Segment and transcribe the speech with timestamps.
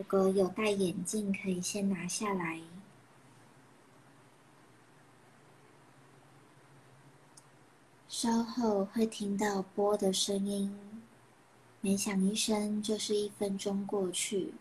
[0.00, 2.58] 如果有戴眼镜，可以先拿下来。
[8.08, 10.74] 稍后会听到波的声音，
[11.82, 14.54] 每响一声就是一分钟过去。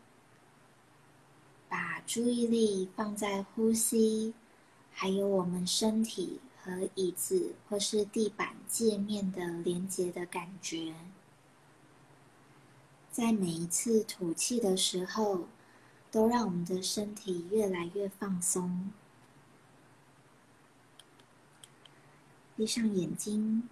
[1.69, 4.33] 把注意力放在呼吸，
[4.91, 10.93] 还有我们身体和椅子或是地板界面的连接的感觉。
[13.19, 15.49] 在每一次吐气的时候，
[16.09, 18.93] 都让我们的身体越来越放松。
[22.55, 23.67] 闭上眼睛。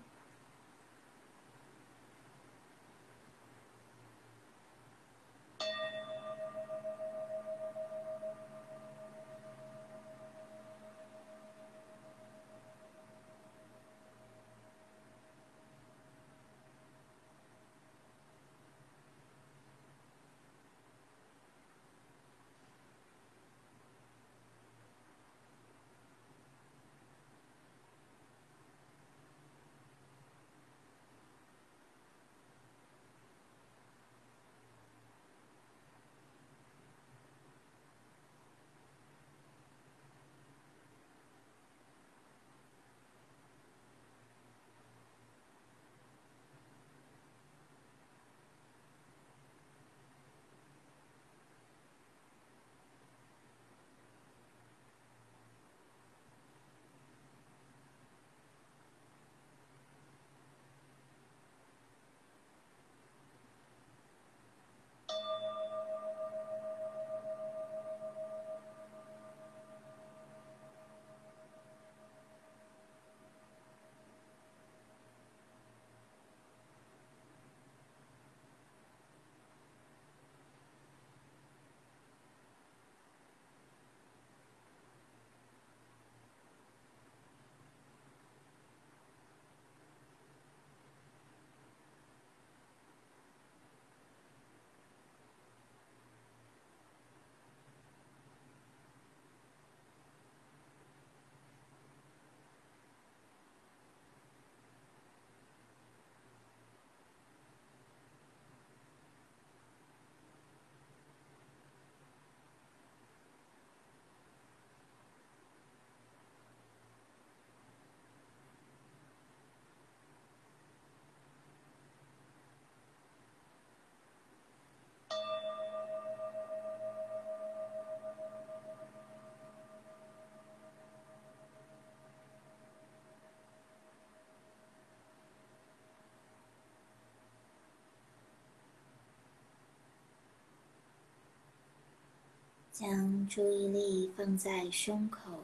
[142.79, 145.39] 将注意力放在胸口，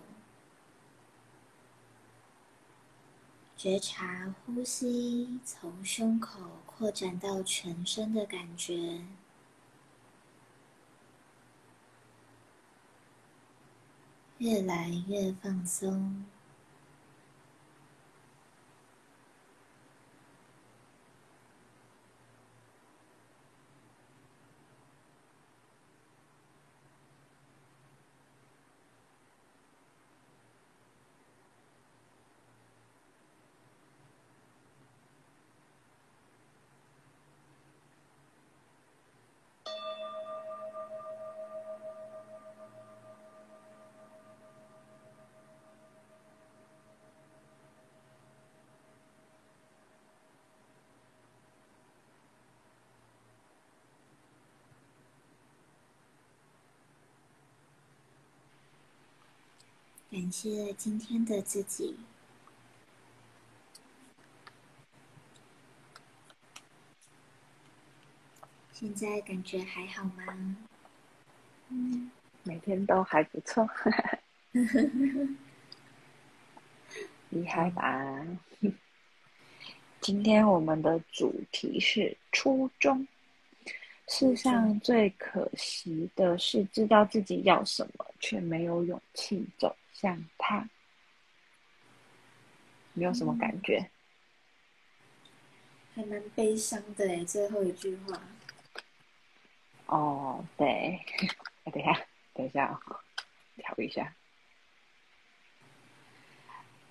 [3.57, 9.03] 觉察呼吸从胸口扩展到全身的感觉，
[14.37, 16.23] 越来越放松。
[60.13, 61.97] 感谢今天的自己。
[68.71, 70.55] 现在感觉还好吗？
[71.69, 72.11] 嗯，
[72.43, 73.67] 每天都还不错。
[77.31, 78.23] 厉害吧？
[79.99, 83.07] 今天我们的主题是初衷。
[84.07, 89.75] 世上最可惜的是，知道自己要什么，却没有勇气走。
[89.93, 90.67] 想他，
[92.93, 93.89] 你有什么感觉？
[95.95, 98.19] 还蛮悲伤的哎，最后一句话。
[99.85, 100.99] 哦，对，
[101.71, 102.79] 等一下，等一下，
[103.55, 104.13] 调一下。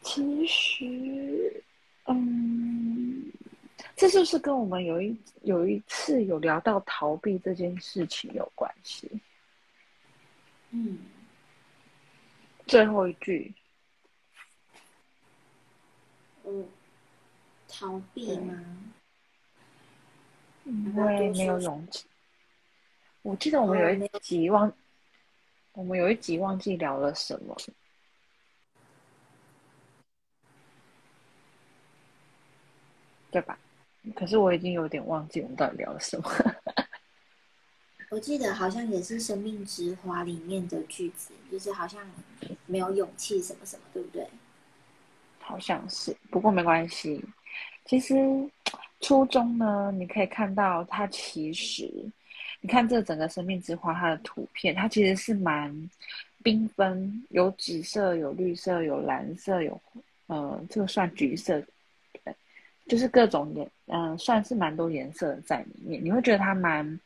[0.02, 1.64] 其实，
[2.06, 3.32] 嗯，
[3.96, 9.10] 这是不是跟我们有一有一次有聊到逃避这件事情有关系？
[10.70, 10.98] 嗯，
[12.72, 13.54] 最后一句，
[16.42, 16.66] 嗯，
[17.68, 18.64] 逃避吗？
[20.64, 22.06] 因为没有勇气。
[23.20, 24.72] 我记得我们有一集忘，
[25.72, 27.54] 我们有一集忘记聊了什么，
[33.30, 33.58] 对吧？
[34.16, 36.24] 可是我已经有点忘记我们到底聊了什么。
[38.12, 42.06] 我记得好像也是《生命之花》里面的句子，就是好像
[42.66, 44.28] 没有勇气什么什么，对不对？
[45.40, 47.24] 好像是，不过没关系。
[47.86, 48.14] 其实
[49.00, 51.90] 初中呢，你可以看到它其实，
[52.60, 55.74] 你看这整个《生命之花》它的图片，它其实是蛮
[56.44, 59.80] 缤纷，有紫色、有绿色、有蓝色、有
[60.26, 61.58] 呃，这个算橘色，
[62.22, 62.36] 对，
[62.86, 67.00] 就是各种颜，嗯，算是蛮多颜色在里面，你会觉得它蛮。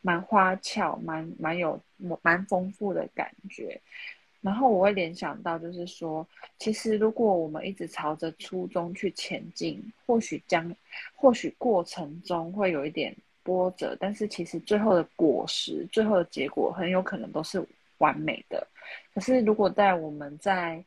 [0.00, 1.80] 蛮花俏，蛮蛮有
[2.22, 3.80] 蛮丰富的感觉。
[4.42, 6.26] 然后我会联想到，就是说，
[6.58, 10.74] 其实如果我们一直朝着初衷去前进，或许将，
[11.14, 17.62] 或许过程中会有一点波折，但是其实最后的果实，最后的结果很有可能都是
[17.98, 18.66] 完美的。
[19.12, 20.82] 可是如果在我们在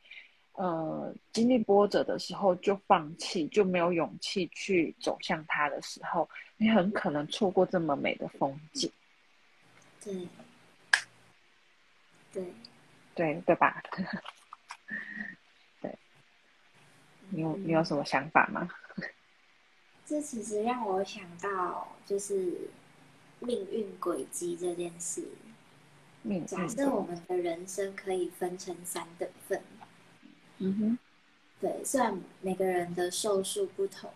[0.53, 6.27] 呃经历波折的时候就放弃，就没有勇气去走向它的时候，
[6.57, 8.91] 你很可能错过这么美的风景。
[10.03, 10.27] 对，
[12.33, 12.53] 对，
[13.15, 13.81] 对对吧？
[15.81, 15.97] 对，
[17.29, 18.69] 你有你有什么想法吗？
[20.05, 22.69] 这其实让我想到，就是
[23.39, 25.25] 命运轨迹这件事。
[26.47, 29.61] 假设我们的人生可以分成三等份。
[30.57, 30.99] 嗯哼。
[31.61, 34.11] 对，虽然每个人的寿数不同，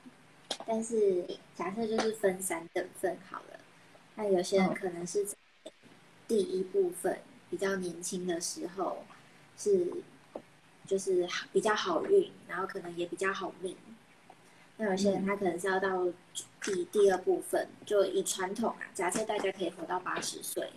[0.66, 1.26] 但是
[1.56, 3.60] 假设就是分三等份好了。
[4.16, 5.26] 那有些人可能是。
[6.28, 7.20] 第一部分
[7.50, 9.06] 比较年轻的时候
[9.58, 9.92] 是
[10.86, 13.78] 就是比较好运，然后可能也比较好命。
[14.76, 16.06] 那有些人他可能是要到
[16.62, 20.72] 第第二部分，就以传统啊，假设大家可以活到八十岁，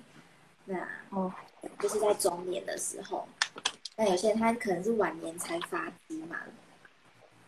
[0.66, 1.32] 那哦，
[1.78, 3.28] 就是在中年的时候。
[3.96, 6.38] 那有些人他可能是晚年才发迹嘛。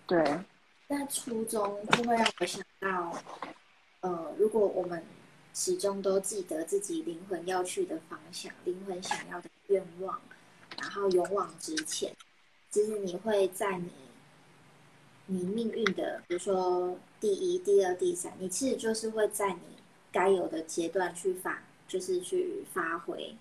[0.06, 0.22] 对。
[0.88, 3.16] 那初中就会让我想到，
[4.00, 5.02] 呃，如果我们。
[5.54, 10.20] 始终都记得自己灵魂要去的方向，灵魂想要的愿望，
[10.78, 12.16] 然后勇往直前。
[12.70, 13.90] 其实你会在你
[15.26, 19.60] 你命运的，比如说第一、第二、第三，你其实就是会在你
[20.10, 23.37] 该有的阶段去发，就是去发挥，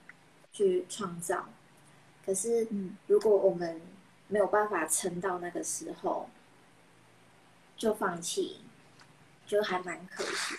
[0.52, 1.48] 去创造。
[2.26, 2.68] 可是，
[3.08, 3.80] 如果我们
[4.28, 6.30] 没有办法撑到那个时候，
[7.78, 8.58] 就放弃，
[9.48, 10.56] 就还蛮可惜，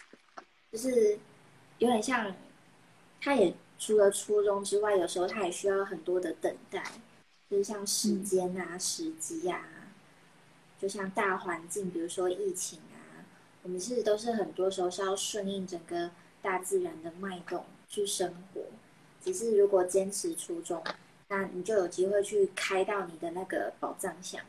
[0.72, 1.19] 就是。
[1.82, 2.32] 有点像，
[3.20, 6.81] 他也除了初衷之外，有时候他也需要很多的等待，
[7.50, 9.64] 就是像时间啊、时机啊，
[10.79, 13.26] 就像大环境，比如说疫情啊，
[13.64, 18.61] 我们其实都是很多时候是要顺应整个大自然的脉动去生活。
[19.20, 20.84] 只是如果坚持初衷，
[21.26, 24.40] 那你就有机会去开到你的那个宝藏箱。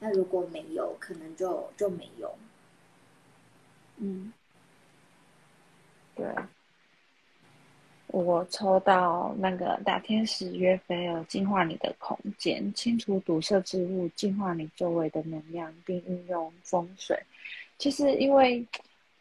[0.00, 2.36] 那如果没有，可能就就没有。
[3.96, 4.34] 嗯，
[6.14, 6.26] 对。
[8.10, 17.22] 我抽到那个大天使约菲尔，净化你的空间，清除堵塞之物，净化你周围的能量，并运用风水。
[17.76, 18.64] 其实，因为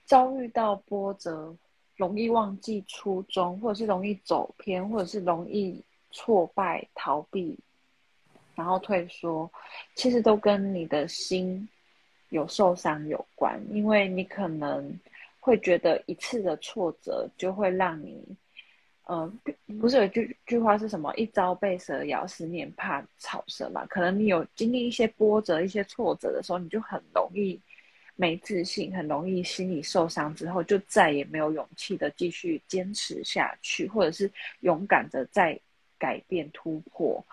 [0.06, 1.54] 遭遇到波折，
[1.98, 7.60] 容易忘记初衷，或者是容易走偏，或者是容易挫败、逃避，
[8.56, 9.52] 然后退缩，
[9.96, 11.68] 其实都跟你的心
[12.30, 13.62] 有受伤有关。
[13.70, 14.98] 因为你可能
[15.42, 18.24] 会觉得一次的挫折就会让你。
[19.10, 19.40] 嗯，
[19.80, 21.14] 不是有句句话是什么？
[21.16, 23.86] 一朝被蛇咬，十年怕草绳嘛。
[23.86, 27.58] 可能你有经历一些波折、一些挫折的时候，你就很容易
[28.18, 35.58] 没自信，很容易心理受伤，之后就再也没有勇气的继续坚持下去，或者是勇敢的再
[35.98, 37.26] 改变突破。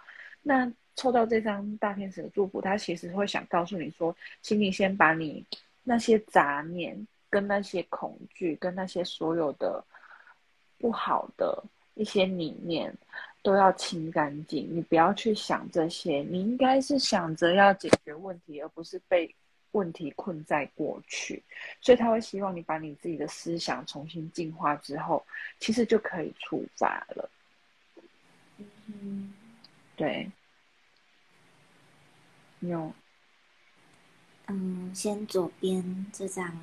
[0.42, 5.44] 那抽到这张大天使的祝福，他其实会想告诉你说，请你先把你
[5.82, 9.84] 那些杂念、跟那些恐惧、跟那些所有的。
[10.78, 11.62] 不好的
[11.94, 12.96] 一些理念
[13.42, 19.34] 都要清干净，你不要去想这些，你应该是想着要解决问题，而不是被
[19.72, 21.42] 问题困在过去。
[21.80, 25.24] 所以他会希望你把你自己的思想重新进化之后，
[25.58, 27.30] 其实就可以出发了。
[28.86, 29.32] 嗯，
[29.96, 30.30] 对，
[32.60, 32.92] 有，
[34.46, 36.58] 嗯，先左边这张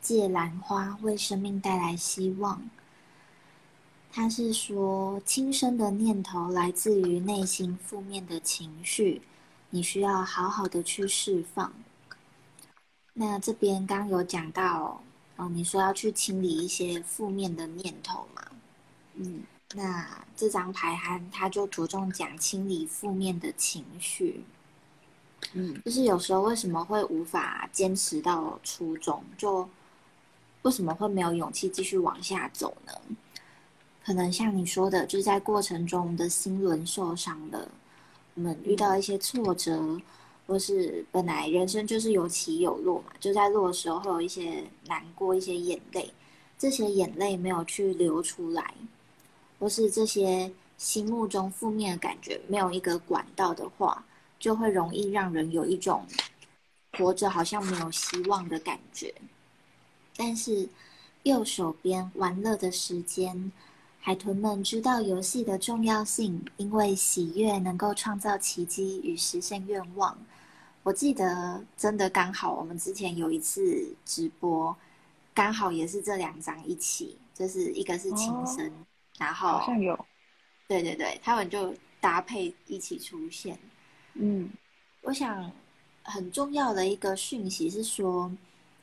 [0.00, 2.68] 借兰花为生命带来希望。
[4.16, 9.20] 他是说，轻生的念头来自于内心负面的情绪，
[9.68, 11.70] 你需要好好的去释放。
[13.12, 15.02] 那这边刚有讲到，
[15.36, 18.42] 哦，你说要去清理一些负面的念头嘛？
[19.16, 19.42] 嗯，
[19.74, 24.42] 那这张牌它它就着重讲清理负面的情绪。
[25.52, 29.68] 嗯，就是有时候为什么会无法坚持到初衷，就
[30.62, 32.92] 为什么会没有勇气继续往下走呢？
[34.06, 37.68] 可能像你说的，就是在过程中，我们的心轮受伤了，
[38.34, 40.00] 我们遇到一些挫折，
[40.46, 46.08] 或是本来人生就是有起有落嘛，就在落的时候会有一些难过、一些眼泪，
[46.56, 48.74] 这些眼泪没有去流出来，
[49.58, 54.04] 或是这些心目中负面的感觉没有一个管道的话，
[54.38, 56.06] 就会容易让人有一种
[56.92, 59.12] 活着好像没有希望的感觉。
[60.16, 60.68] 但是
[61.24, 63.50] 右手边玩乐的时间。
[64.06, 70.16] 海豚们知道游戏的重要性，因为喜悦能够创造奇迹与实现愿望。
[70.84, 74.76] 我记得真的刚好，我们之前有一次直播，
[75.34, 78.70] 刚好也是这两张一起，就是一个是琴声，
[79.18, 80.06] 然后好像有，
[80.68, 83.58] 对对对，他们就搭配一起出现。
[84.14, 84.48] 嗯，
[85.02, 85.50] 我想
[86.04, 88.30] 很重要的一个讯息是说，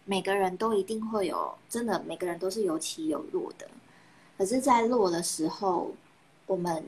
[0.03, 3.65] 每个人都一定会有，真的每个人都是有起有落的。
[4.35, 5.91] 可是，在落的时候，
[6.47, 6.83] 我们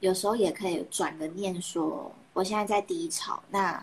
[0.00, 3.82] 有时候也可以转个念，说我现在在低潮，那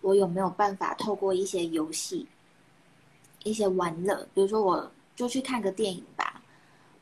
[0.00, 2.26] 我有没有办法透过一些游戏、
[3.44, 6.40] 一些玩乐，比如说我就去看个电影吧，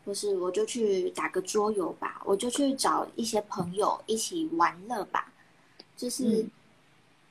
[0.04, 5.32] 或是我就去打个桌游吧，我就去找一些朋友一起玩乐吧。
[5.96, 6.44] 就是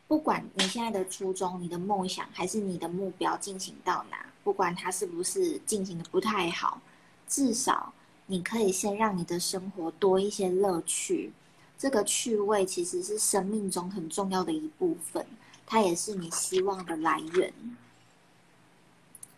[0.07, 6.79] 不管你现在的初衷、你的梦想还是你的目标进行到哪，不管它是不是进行的不太好，
[7.27, 7.93] 至少。
[8.27, 11.31] 你可以先让你的生活多一些乐趣，
[11.77, 15.25] 这个趣味其实是生命中很重要的一部分，
[15.65, 17.53] 它也是你希望的来源。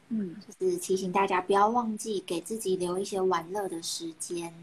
[0.10, 4.54] 嗯，就是提醒大家不要忘记给自己留一些玩乐的时间，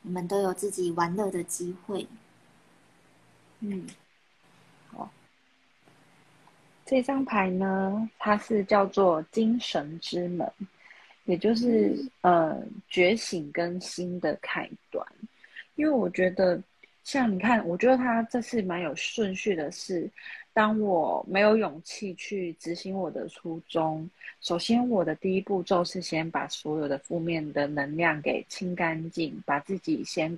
[0.00, 2.06] 你们都有自己玩乐的机会。
[3.58, 3.86] 嗯，
[4.88, 5.10] 好，
[6.86, 10.50] 这张牌呢，它是叫做精神之门。
[11.30, 15.06] 也就是呃觉醒跟新的开端，
[15.76, 16.60] 因为我觉得
[17.04, 19.70] 像你看，我觉得他这次蛮有顺序的。
[19.70, 20.10] 是
[20.52, 24.10] 当我没有勇气去执行我的初衷，
[24.40, 30.36] 首先我的第一步骤是先把所有的负面的能量给清干净，把自己先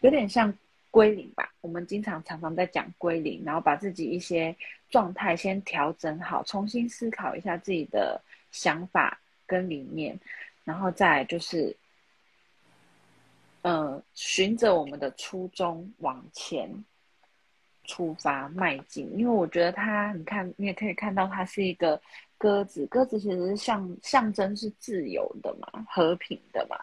[0.00, 0.52] 有点像
[0.90, 1.52] 归零吧。
[1.60, 4.56] 我们经常常常在讲归零，然后把自己一些
[4.88, 8.18] 状态先调整好，重新思考一下自己的
[8.50, 9.18] 想法。
[9.46, 10.18] 跟理念，
[10.64, 11.76] 然后再就是，
[13.62, 16.68] 呃，循着我们的初衷往前
[17.84, 19.10] 出发迈进。
[19.18, 22.00] 因为我觉得它，你看，你也可以看到，它是一个
[22.38, 22.86] 鸽子。
[22.86, 26.76] 鸽子其实是象象征是自由的嘛，和平的嘛。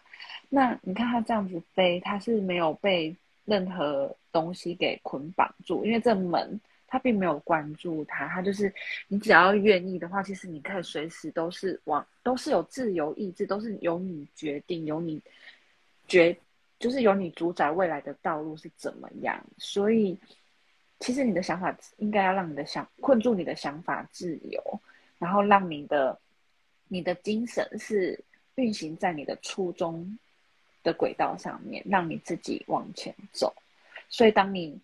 [0.50, 6.60] 那你看它这样子飞，它是没有被任何东西给捆绑住，因为这门。
[6.91, 8.74] 他并没有关注他，他就是
[9.08, 15.22] 你只要愿意的话，其实你可以随时都是往，都是有自由意志，都是由你决定，由你
[16.08, 16.36] 决，
[16.79, 19.39] 就是由你主宰未来的道路是怎么样。
[19.60, 20.17] 所以，
[21.00, 24.81] 其实你的想法应该要让你的想困住你的想法自由，
[25.19, 26.19] 然后让你的
[26.88, 28.19] 你的精神是
[28.55, 30.17] 运行在你的初衷
[30.81, 33.53] 的轨道上面，让你自己往前走。
[34.10, 34.79] 所以，当你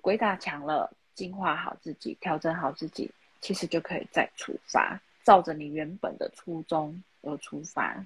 [0.00, 0.92] 鬼打墙了。
[1.14, 8.04] 净化好自己，调整好自己，其实就可以再出发，照着你原本的初衷而出发。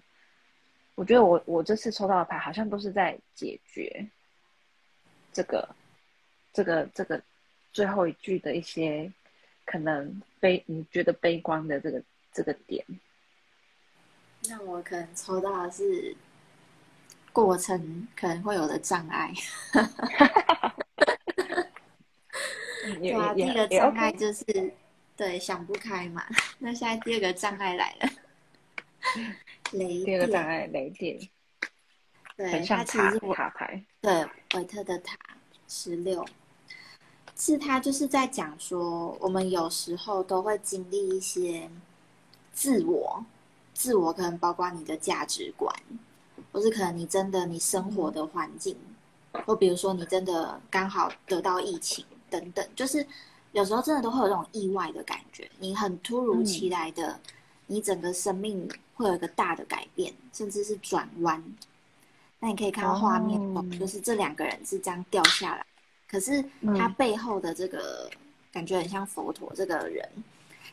[0.94, 4.06] 我觉得我我这次抽到的牌，好像都是在解决
[5.32, 5.68] 这个
[6.52, 7.22] 这个这个
[7.72, 9.12] 最后一句的一些
[9.64, 12.84] 可能悲你觉得悲观的这个这个点。
[14.48, 16.16] 那我可能抽到的是
[17.32, 19.32] 过程可能会有的障碍。
[22.99, 24.45] 对啊，第一个障碍就是
[25.17, 26.25] 对想不开嘛。
[26.59, 28.11] 那现在第二个障碍来了，
[29.73, 30.05] 雷。
[30.05, 31.19] 第二个障碍雷电。
[32.37, 33.83] 对，它其实是塔牌。
[34.00, 34.25] 对，
[34.55, 35.17] 维特的塔
[35.67, 36.25] 十六，
[37.35, 41.69] 是他就是在讲说，我们有时候都会经历一些
[42.52, 43.25] 自我，
[43.75, 45.75] 自我可能包括你的价值观，
[46.52, 48.76] 或是可能你真的你生活的环境，
[49.45, 52.07] 或比如说你真的刚好得到疫情。
[52.30, 53.06] 等等，就是
[53.52, 57.18] 有时候真的都会有这种意外的感觉，你很突如其来的
[57.66, 61.42] 你整个生命会有一个大的改变，甚至是转弯。
[62.40, 65.66] 那你可以看到画面，就是这两个人是这样掉下来，
[66.08, 66.44] 可是
[66.76, 68.08] 他背后的这个
[68.52, 70.08] 感觉很像佛陀这个人，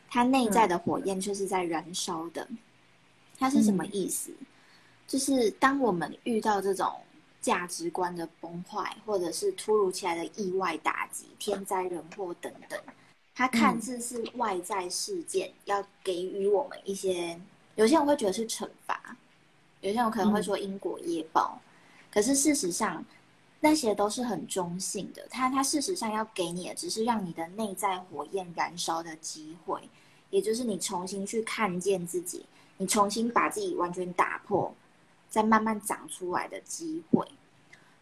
[0.10, 2.48] 他内在的火焰却是在燃烧的。
[3.38, 4.32] 他是什么意思？
[5.08, 6.92] 就是当我们遇到这种
[7.46, 12.80] 价值观的崩坏，或者是突如其来的意外打击、天灾人祸等等，
[13.36, 17.40] 它看似是外在事件要给予我们一些，
[17.76, 19.16] 有些人会觉得是惩罚。
[19.82, 21.62] 有些人可能会说因果业报，
[22.12, 23.06] 可是事实上
[23.60, 25.28] 那些都是很中性的。
[25.30, 29.88] 它它事实上要给你的只是让你的内在火焰燃烧的机会，
[30.32, 32.44] 也就是你重新去看见自己，
[32.78, 34.74] 你重新把自己完全打破，
[35.36, 37.28] 再慢慢长出来的机会。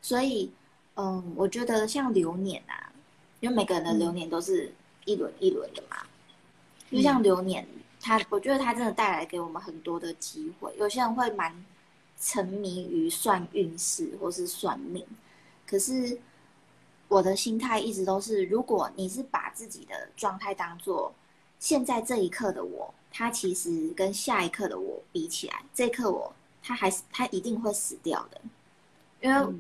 [0.02, 0.52] 所以，
[0.96, 2.94] 嗯，我觉得像流年啊，
[3.40, 4.72] 因为每个人的流年都是
[5.06, 5.98] 一轮一轮的嘛，
[6.92, 7.68] 就像流年，
[8.00, 10.72] 它我觉得它真的带来给我们很多的机会。
[10.78, 11.66] 有些人会蛮。
[12.26, 15.06] 沉迷于算运势或是算命，
[15.68, 16.18] 可是
[17.10, 21.14] 我的心态一直都是：如果你是把自己的状态当做
[21.60, 26.34] 现在这一刻的我，他其实跟下一刻的我比起来，这一刻我
[26.64, 28.42] 他还是他一定会死掉的，
[29.22, 29.54] 因为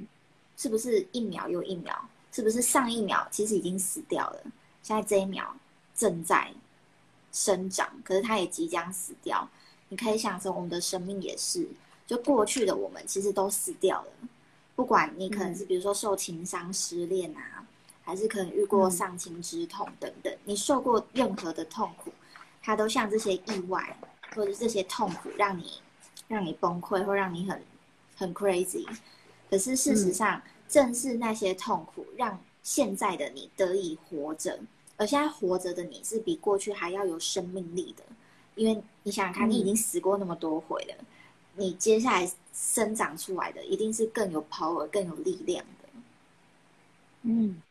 [0.57, 1.93] 是不是一秒又一秒？
[2.31, 4.41] 是不是上一秒其实已经死掉了？
[4.81, 5.55] 现在这一秒
[5.93, 6.51] 正在
[7.31, 9.47] 生长，可是它也即将死掉。
[9.89, 11.67] 你可以想成我们的生命也是。
[12.07, 14.11] 就过去的我们其实都死掉了，
[14.75, 17.65] 不管你可能是比如说受情伤、失恋啊，
[18.03, 22.11] 还是可能遇过丧亲之痛等等，你受过任何的痛苦，
[22.61, 23.97] 它都像这些意外
[24.35, 25.79] 或者这些痛苦让你
[26.27, 27.61] 让你崩溃，或让你很
[28.15, 28.85] 很 crazy。
[29.49, 34.59] 可是事实上，正是那些痛苦让现在的你得以活着，
[34.97, 38.03] 而现在活着的你是比过去还要有生命力的，
[38.55, 40.95] 因为你想想看，你已经死过那么多回了。
[41.55, 45.89] 你接下来生长出来的一定是更有 power、更有力量的。
[47.21, 47.61] 嗯，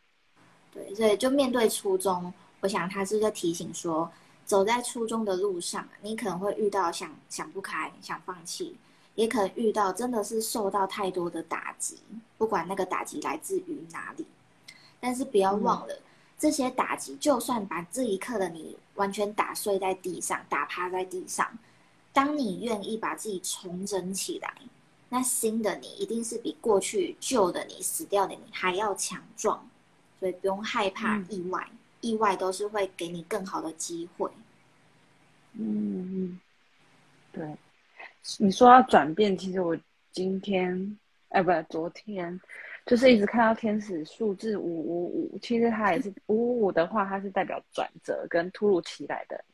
[0.73, 4.09] 对，所以就面对初衷，我想他是在提醒说，
[4.53, 8.77] 走在初中的路上，你可能会遇到想想不开、想放弃，
[9.15, 11.97] 也可能遇到真的是受到太多的打击，
[12.37, 14.27] 不管那个打击来自于哪里，
[15.01, 15.99] 但是不要忘了，
[16.39, 21.59] 这些打击就算把这一刻的你完全打碎在地上、打趴在地上。
[22.13, 24.55] 当你愿意把自己重整起来，
[25.09, 29.67] 那新的你一定是比过去旧的你、死掉的你还要强壮，
[30.21, 31.67] 所以不用害怕意外，
[32.03, 34.31] 意外都是会给你更好的机会。
[35.55, 36.41] 嗯嗯，
[37.33, 37.57] 对，
[38.39, 39.77] 你说要转变，其实我
[40.11, 42.41] 今天，哎，不，昨天，
[42.87, 49.45] 就是一直看到天使数字五五五，其实它也是五五五的话，它是代表转折跟突如其来的。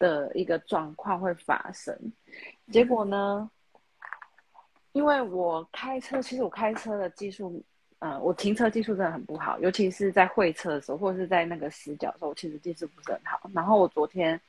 [0.00, 1.92] 的一个状况会发生，
[2.70, 3.50] 结果呢？
[4.92, 7.60] 因为我开车，其实我开车的技术，
[7.98, 13.50] 嗯，我停车技术真的很不好，尤其是在会车的时候，或者是在那个死角的时候，我其实技术不是很好。
[13.52, 14.40] 然后我昨天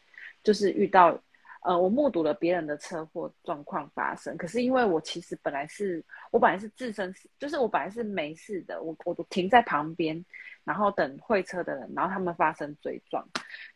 [0.44, 1.20] 就是遇到。
[1.62, 10.26] 呃，我目睹了别人的车祸状况发生，可是因为我其实本来是我本来是自身就是我本来是没事的，我我都停在旁边，
[10.64, 13.28] 然后等会车的人，然后他们发生追撞，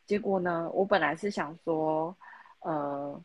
[0.06, 2.16] 结果呢，我本来是想说，
[2.62, 3.22] 呃，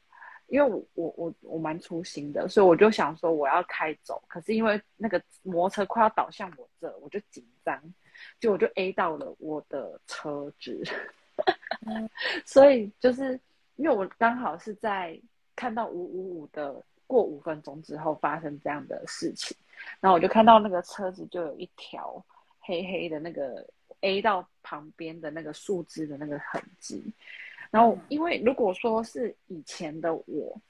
[0.48, 7.81] 因为我我我我蛮粗心的，所以我就想说我要开走，可是因为那个摩托车快要倒向我这，我就紧张，
[8.40, 10.83] 就我就 A 到了我的车子，
[12.44, 13.38] 所以就是。
[13.78, 15.16] 因为我刚好是在
[15.54, 19.57] 看到五五五的过五分钟之后发生这样的事情，
[20.00, 22.20] 然后我就看到那个车子就有一条
[22.59, 23.64] 黑黑的那个
[24.00, 27.00] A 到旁边的那个树枝的那个痕迹，
[27.70, 30.61] 然后因为如果说是以前的我，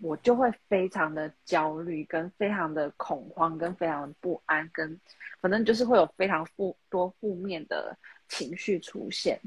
[0.00, 4.98] 我就会非常的焦虑，跟非常的恐慌，跟非常的不安，跟
[5.42, 7.94] 反正就是会有非常负多负面的
[8.26, 9.38] 情绪出现，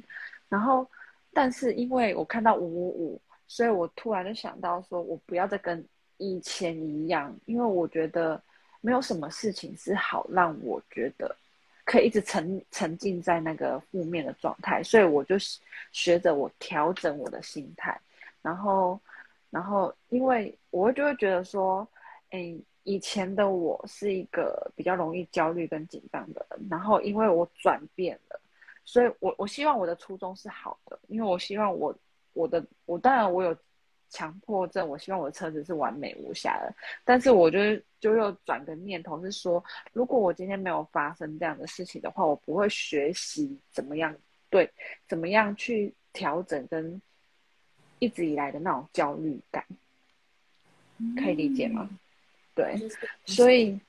[0.52, 0.86] 然后。
[1.34, 5.82] 但是因为我看到五五五，所以我突然就想到说，我不要再跟
[6.18, 8.44] 以前一样，因为我觉得
[8.82, 11.34] 没有什么事情是好让我觉得
[11.86, 15.38] 可以一直沉沉浸在那个负面的状态，所以我就
[15.94, 17.98] 学着我调整我的心态，
[18.42, 19.00] 然后，
[19.52, 21.88] 然后因为我就会觉得说，
[22.32, 28.38] 哎，以前的我是一个比较容易焦虑跟紧张的人，然后因为我转变了。
[28.84, 31.96] 所以，我我希望我的初衷是好的，因为我希望我
[32.34, 33.56] 我的我当然我有
[34.10, 36.74] 强迫症，我希望我的车子是完美无瑕的。
[37.06, 37.60] 但是，我就
[38.00, 39.64] 就又转个念头，是说，
[39.94, 44.14] 如果我今天没有发生这样的事情的话，我不会学习怎么样
[44.50, 44.70] 对，
[45.08, 47.02] 怎么样去调整跟
[48.00, 49.64] 一直以来的那种焦虑感，
[51.16, 51.90] 可以理解吗？
[52.54, 52.76] 对，
[53.26, 53.80] 所以，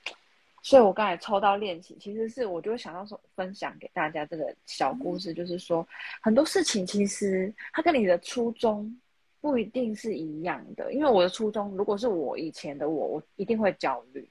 [0.65, 5.85] 所以我刚才抽到练习，其实是我就会想到说，分享给大家这个小故事，就是说
[6.21, 8.97] 很多事情其实它跟你的初衷
[9.41, 14.27] 不一定是一样的，因为我的初衷如果是我以前的我，我一定会焦虑。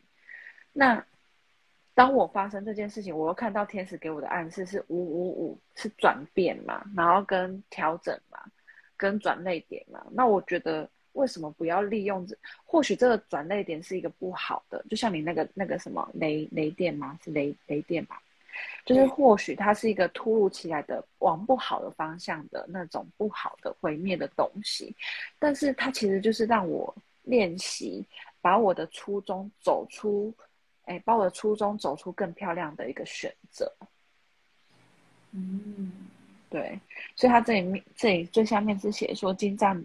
[0.72, 1.04] 那
[1.92, 8.42] 当我发生这件事情，我又看到天使给我的暗示是五五五，是转变嘛，然后跟调整嘛，
[8.96, 10.88] 跟转泪点嘛，那我觉得。
[11.12, 12.36] 为什么不要利用这？
[12.64, 17.18] 或许这个转泪点是一个不好的，就像你那个那个什么雷雷电吗？
[17.22, 18.22] 是雷雷电吧？
[18.84, 24.94] 就是或许它是一个突如其来的往不好的方向的那种不好的毁灭的东西，
[25.38, 28.04] 但是它其实就是让我练习
[28.40, 30.32] 把我的初衷走出，
[30.84, 33.72] 哎，把我的初衷走出更漂亮的一个选择。
[35.30, 35.92] 嗯，
[36.50, 36.78] 对，
[37.16, 39.82] 所以它这里面这里最下面是写说金藏。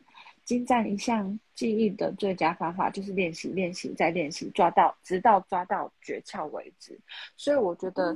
[0.48, 6.98] 精湛一项技艺的最佳方法就是练习、练习再练习，抓到直到抓到诀窍为止。
[7.36, 8.16] 所以我觉得，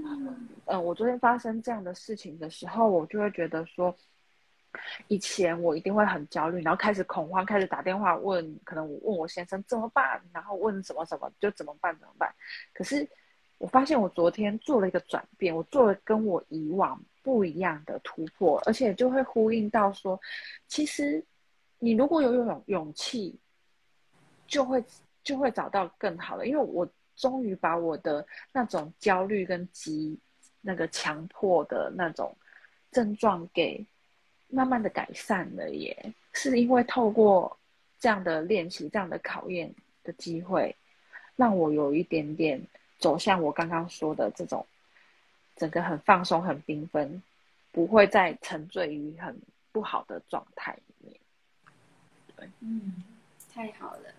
[0.65, 3.93] 嗯，我昨天发生这样的事情的时候，我就会觉得说，
[5.09, 12.33] 以前我一定会很焦虑，然后开始恐慌，开始打电话问，可能我问我先生怎么办，然后问什么什么就怎么办怎么办。
[12.73, 13.05] 可是
[13.57, 20.17] 我发现我昨天做了一个转变，我做了跟我以往不一样的突破，而且就会呼应到说，
[20.69, 21.21] 其实。
[21.83, 23.35] 你如果有勇勇气，
[24.45, 24.83] 就会
[25.23, 26.45] 就会找到更好的。
[26.45, 30.15] 因为我终于把我的那种焦虑跟急
[30.61, 32.37] 那个强迫的那种
[32.91, 33.83] 症状给
[34.47, 37.57] 慢慢的改善了，耶，是因为透过
[37.99, 40.75] 这样的练习、这样的考验的机会，
[41.35, 42.61] 让我有一点点
[42.99, 44.63] 走向我刚刚说的这种
[45.55, 47.23] 整个很放松、很缤纷，
[47.71, 49.35] 不会再沉醉于很
[49.71, 50.77] 不好的状态
[52.61, 53.03] 嗯，
[53.53, 54.13] 太好了。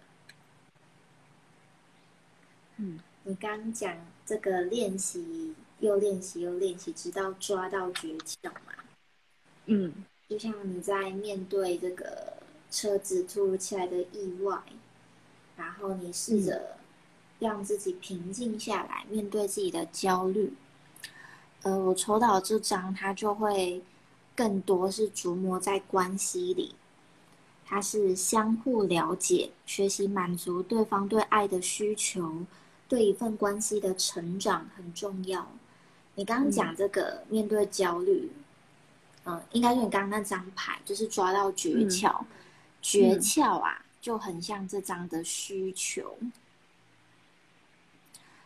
[2.76, 8.72] 嗯，你刚讲这个练习，又练习又练习，直到抓到诀窍嘛。
[9.66, 9.92] 嗯，
[10.28, 12.34] 就像你在面对这个
[12.70, 14.60] 车子突如其来的意外，
[15.56, 16.76] 然后你试着
[17.38, 20.52] 让自己平静下来，面对自己的焦虑。
[21.62, 23.80] 呃，我抽到这张，它就会
[24.34, 26.74] 更多是琢磨在关系里。
[27.72, 32.44] 它是相互了解、学习满足对方对爱的需求，
[32.86, 35.50] 对一份关系的成长很重要。
[36.16, 38.30] 你刚刚讲这个面对焦虑，
[39.24, 42.22] 嗯，应该是你刚刚那张牌，就是抓到诀窍。
[42.82, 46.18] 诀窍啊，就很像这张的需求，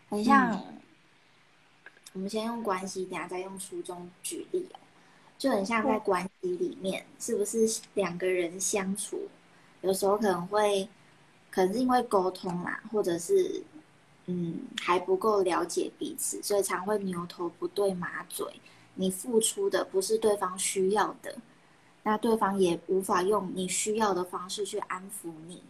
[0.09, 0.63] 很像。
[2.13, 4.79] 我们先用关系，等下再用书中举例哦。
[5.39, 9.29] 就很像在关系里面，是不是两个人相处，
[9.83, 10.89] 有时候可能会，
[11.51, 13.63] 可能是因为沟通啦，或者是，
[14.25, 18.47] 嗯，还不够了解彼此，所以常会牛头不对马嘴。
[18.95, 21.37] 你付出的不是对方需要的，
[22.03, 25.63] 那对方也无法用你需要的方式去安抚你。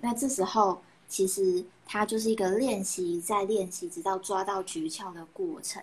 [0.00, 5.80] 那这时候，其实它就是一个练习，在练习，直到抓到诀窍的过程。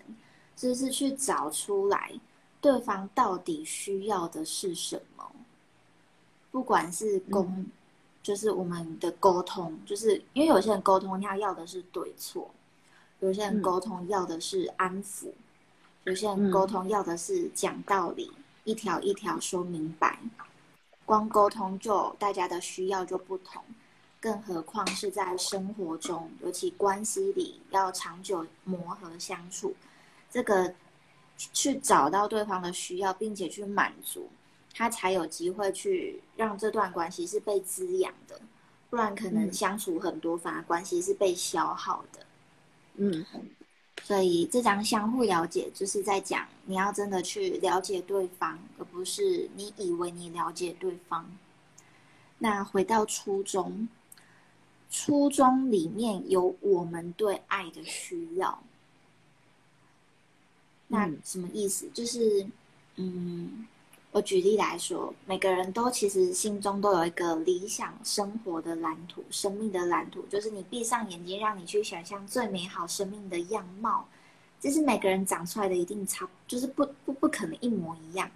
[0.58, 2.12] 就是去找出来，
[2.60, 5.24] 对方到底需要的是什么。
[6.50, 7.46] 不管是沟，
[8.24, 12.50] 就是我们的沟通，就是因为有些人沟通他要的是对错，
[13.20, 15.30] 有些人沟通要的是安抚，
[16.02, 18.32] 有些人沟通要的是讲道理，
[18.64, 20.18] 一条一条说明白。
[21.04, 23.62] 光沟通就大家的需要就不同，
[24.20, 29.74] 更何况是在生活中，尤其关系里要长久磨合相处。
[30.30, 30.74] 这个
[31.36, 34.28] 去找到对方的需要，并且去满足，
[34.74, 38.40] 他才有机会去让这段关系是被滋养的，
[38.90, 42.26] 不然可能相处很多，反而关系是被消耗的。
[42.96, 43.24] 嗯，
[44.02, 51.30] 所以这张相互了解就是在讲，你要真的去了解对方，而不是你以为你了解对方。
[52.38, 53.88] 那回到初中，
[54.90, 58.62] 初中里面有我们对爱的需要。
[60.88, 61.88] 那什么意思？
[61.92, 62.46] 就是，
[62.96, 63.66] 嗯，
[64.10, 74.08] 我举例来说，每个人都其实心中都有一个理想生活的蓝图，生命的蓝图，就是你闭上眼睛，让你去想象最美好生命的样貌。
[74.60, 78.30] 这是每个人长出来的一定差，就是不不不可能一模一样。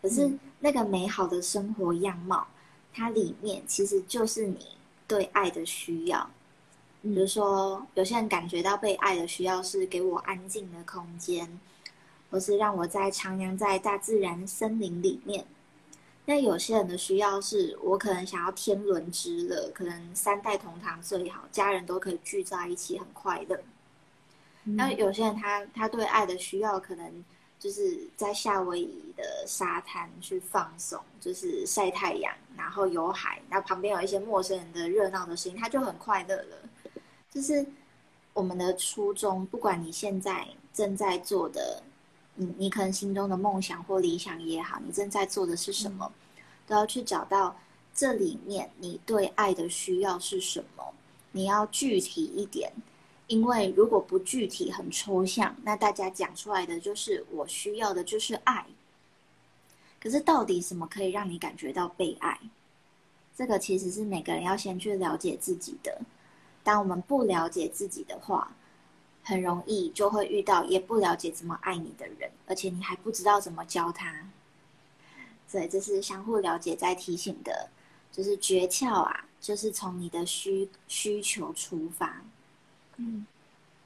[0.00, 2.46] 可是那个美好的生活样貌，
[2.92, 4.66] 它里面其实就是你
[5.06, 6.28] 对爱的需要。
[7.04, 11.60] 比如说，有些人感觉到被爱的需要是给我安静的空间，
[12.30, 15.44] 或是让我在徜徉在大自然森林里面。
[16.24, 23.60] 那有些人的需要是我可能想要天伦之乐，可能三代同堂最好，家人都可以聚在一起，很快乐。
[24.62, 27.22] 那有些人他他对爱的需要，可能
[27.58, 36.56] 就是在夏威夷的沙滩去放松，就是晒太阳，然后有海，然后旁边有一些陌生人的热闹的声音，他就很快乐了。
[37.34, 37.66] 就是
[38.32, 41.82] 我们的初衷，不管你现在正在做的。
[42.36, 46.10] 你你可能心中的梦想或理想也好，你正在做的是什么，
[46.66, 47.56] 都要去找到
[47.94, 50.92] 这里面你对爱的需要是什么。
[51.30, 52.72] 你要具体一点，
[53.28, 58.66] 因为如果不具体、很抽象，那大家讲出来的就是我需要的就是爱。
[60.00, 62.40] 可是到底什么可以让你感觉到被爱？
[63.36, 66.00] 这个其实是每个人要先去了解自己的。
[66.64, 68.50] 当我们不了解自己的话，
[69.22, 74.26] 很容易就会遇到也不了解怎么爱你的人，而且你还不知道怎么教他。
[75.46, 77.68] 所以这是相互了解在提醒的，
[78.10, 82.22] 就是诀窍啊，就是从你的需需求出发，
[82.96, 83.24] 嗯，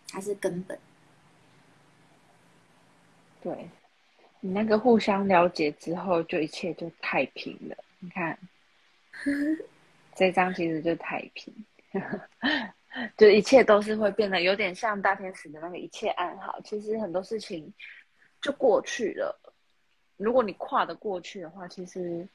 [0.08, 0.78] 它是根本。
[3.42, 3.68] 对，
[4.40, 7.76] 你那个互相了解之后，就一切就太平了。
[7.98, 8.38] 你看，
[10.14, 11.52] 这张其实就太平。
[13.16, 17.72] 就一切都是会变得有点像大天使的那个一切安好，其实很多事情
[18.40, 19.38] 就过去了。
[20.16, 22.26] 如果你跨得过去的话，其实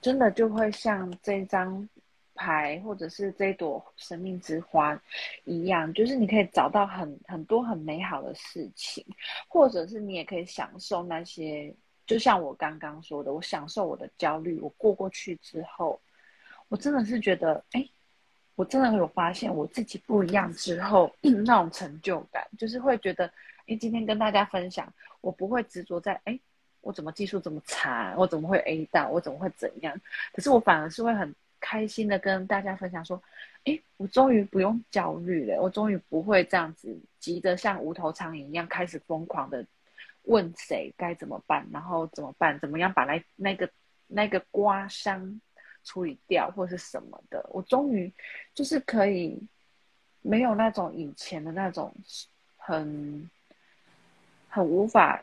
[0.00, 1.88] 真的就会像这张
[2.34, 5.00] 牌或者是这朵生命之花
[5.44, 9.04] 一样，就是你可以找到很很多很美好的事情，
[9.46, 11.72] 或者是你也可以享受那些，
[12.04, 16.00] 就像我刚刚说的，我享受我的焦虑，我过过去之后，
[16.68, 17.88] 我真的是觉得，哎。
[18.56, 23.26] 我真的有发现我自己不一样之后，那种成就感，就是会觉得，
[23.66, 26.38] 哎，今天跟大家分享，我不会执着在，哎，
[26.80, 30.00] 我怎么技术这么差，我怎么会 A 到，我怎么会怎样？
[30.32, 33.20] 可是我反而是会很开心的跟大家分享说，
[33.64, 39.66] 哎，我终于不用焦虑了，我终于不会这样子急着像无头苍蝇一样开始疯狂的
[40.22, 43.68] 问谁该怎么办，然后怎么办，怎么样把那那个
[44.06, 45.40] 那个刮伤。
[45.84, 48.12] 处理掉或是什么的，我终于
[48.54, 49.38] 就是可以
[50.22, 51.94] 没有那种以前的那种
[52.56, 53.30] 很
[54.48, 55.22] 很无法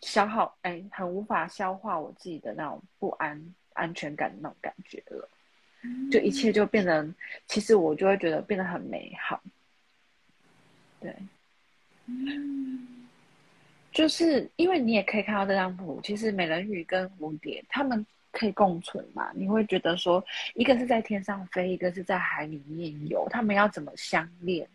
[0.00, 5.28] 消耗，哎，很无法消化我自己的那种不安、安全感的那种感觉了。
[6.10, 7.08] 就一切就变得，
[7.46, 9.42] 其实我就会觉得变得很美好。
[11.00, 11.14] 对，
[13.92, 18.06] 就是因为你也可以看到这张图，其实美人鱼跟蝴蝶他们。
[18.30, 19.30] 可以共存嘛？
[19.34, 24.68] 你会觉得说，一个是在天上飞，一个是在海里面游，他们要怎么相恋？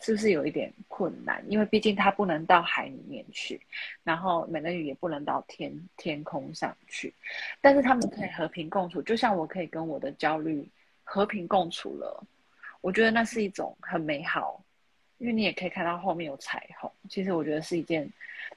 [0.00, 1.42] 是不是有一点困难？
[1.48, 3.58] 因为毕竟它不能到海里面去，
[4.04, 7.12] 然后美人鱼也不能到天天空上去，
[7.62, 10.66] 但是他们可以和平共处，就像我可以跟我的焦虑
[11.02, 12.22] 和平共处了。
[12.82, 14.62] 我觉得那是一种很美好，
[15.16, 16.90] 因为你也可以看到后面有彩虹。
[17.08, 18.06] 其实我觉得是一件，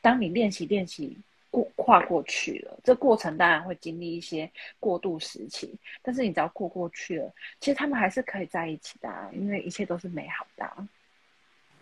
[0.01, 1.17] 当你练习练习。
[1.51, 10.87] 过跨过去了，这过程当然会经历一些过渡时期，但是你只要过过去了，其实他们还是可以在一起的，因为一切都是美好的。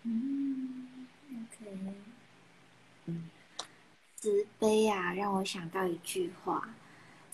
[0.04, 1.72] 嗯，OK，
[3.06, 3.30] 嗯，
[4.16, 6.74] 慈悲啊，让我想到一句话，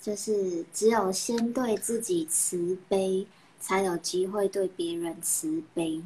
[0.00, 3.26] 就是只有先对自己慈悲，
[3.60, 6.02] 才有机会对别人慈悲。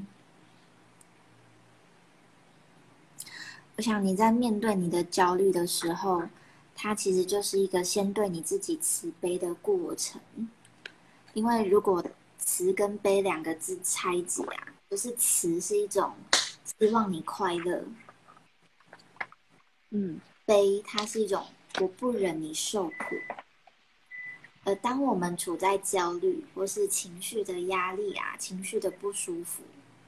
[3.78, 6.24] 我想你在面对你的焦虑的时候，
[6.74, 10.20] 它其实就是一个先对你自己慈悲的过程。
[11.32, 12.04] 因为如果
[12.38, 16.12] 慈跟悲两个字拆解啊，就是慈是一种
[16.64, 17.84] 希望你快乐，
[19.90, 21.46] 嗯，悲它是一种
[21.80, 23.16] 我不忍你受苦。
[24.64, 29.62] 而当我们处在焦虑或是情绪的压力啊，情绪的不舒服，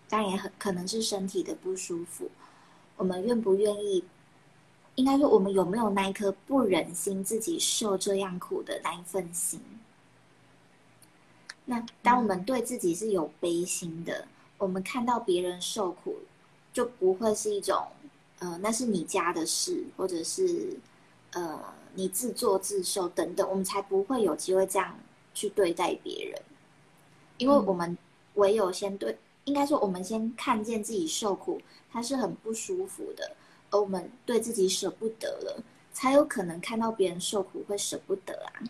[0.09, 2.29] 当然也很可能是身体的不舒服。
[3.01, 4.05] 我们愿不愿意？
[4.97, 9.59] 应该说，我们有没有那一颗不忍心自己受这样苦的那一份心？
[11.65, 16.19] 那当我们对自己是有悲心的，我们看到别人受苦，
[16.75, 17.87] 就不会是一种
[18.41, 20.77] 呃，那是你家的事，或者是
[21.33, 21.59] 呃，
[21.95, 24.99] 你自作自受等等，我们才不会有机会这样
[25.33, 26.43] 去对待别人。
[27.39, 27.97] 因为我们
[28.35, 31.61] 唯有先对，应该说，我们先看见自己受苦。
[31.93, 33.33] 它是很不舒服的，
[33.71, 35.61] 而我们对自己舍不得了，
[35.93, 38.63] 才有可能看到别人受苦会舍不得啊。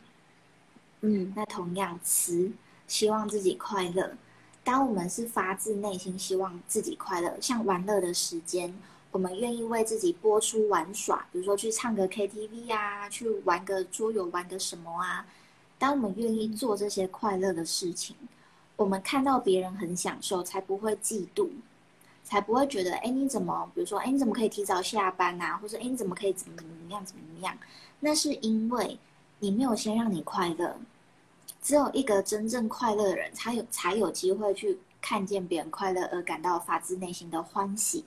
[1.03, 2.51] 嗯，那同样慈，
[2.89, 4.17] 希望自己快乐。
[4.65, 8.75] 当我们是发自内心希望自己快乐，像玩乐的时间，
[9.11, 15.27] 我们愿意为自己播出玩耍，比如说去唱个 KTV 啊，去玩个桌游，玩个什么啊，
[15.79, 18.17] 当我们愿意做这些快乐的事情，
[18.81, 21.51] 我们看到别人很享受，才不会嫉妒，
[22.25, 25.59] 才不会觉得，哎，你怎么，比如说，哎，你怎么可以提早下班呐？
[25.61, 27.55] 或者，哎，你怎么可以怎么怎么样，怎么怎么样？
[28.01, 28.99] 那是因为
[29.39, 30.79] 你没有先让你快乐。
[31.61, 38.07] 只有一个真正快乐的人，才有才有机会去看见别人快乐而感到发自内心的欢喜。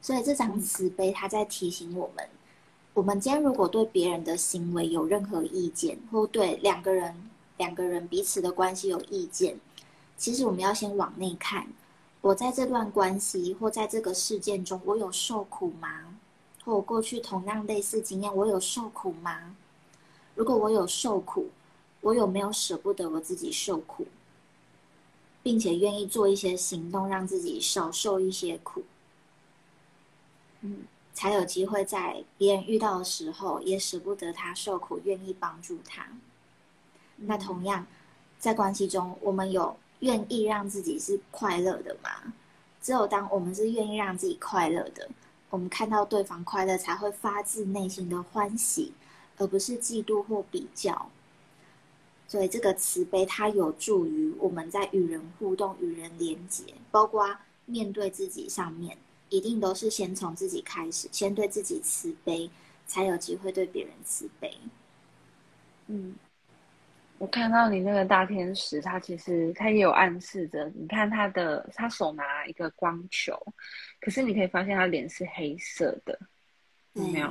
[0.00, 2.24] 所以这张慈悲，他在提醒我们：，
[2.94, 7.28] 我们今天如果对别人的行为有任何意见，或对两个人
[7.60, 9.60] 两个人彼此的关系有意见，
[10.16, 11.66] 其实我们要先往内看：，
[12.22, 16.16] 我在这段关系或在这个事件中，我有受苦吗？
[16.64, 19.54] 或我过去同样类似经验，我有受苦吗？
[20.34, 21.50] 如果我有受苦，
[22.00, 24.06] 我有没有舍不得我自己受苦，
[25.42, 28.84] 并且愿意做一些行动，让自己少受一些苦，
[30.62, 36.06] 嗯，才有机会在别人遇到的时候也舍不得他受苦，愿意帮助他。
[37.20, 37.86] 那同样，
[38.38, 42.32] 在关系中，我们有愿意让自己是快乐的吗？
[42.82, 45.08] 只有当我们是愿意让自己快乐的，
[45.50, 48.92] 我们看到对方快乐，才会发自内心的欢喜，
[49.36, 51.10] 而不是嫉妒或比较。
[52.26, 58.96] 所以这个慈悲，它有助于我们在与人互动、与人连接，包括面对自己上面，
[59.28, 62.48] 一定都是先从自己开始，先对自己慈悲，
[62.86, 64.56] 才有机会对别人慈悲。
[65.88, 66.14] 嗯，
[67.20, 73.38] 我看到你那个大天使，他其实他也有暗示着，你看他的，他手拿一个光球，
[74.00, 76.18] 可是你可以发现他脸是黑色的，
[76.94, 77.30] 有没有？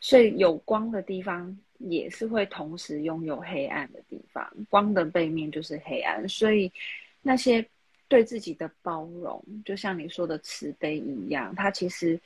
[0.00, 1.56] 所以有光的地方。
[1.78, 6.72] 也是会同时拥有黑暗的地方，光的背面就是黑暗，所以
[7.20, 7.62] 那些
[8.08, 12.18] 对自己的包容，就像你说的慈悲一样，它其实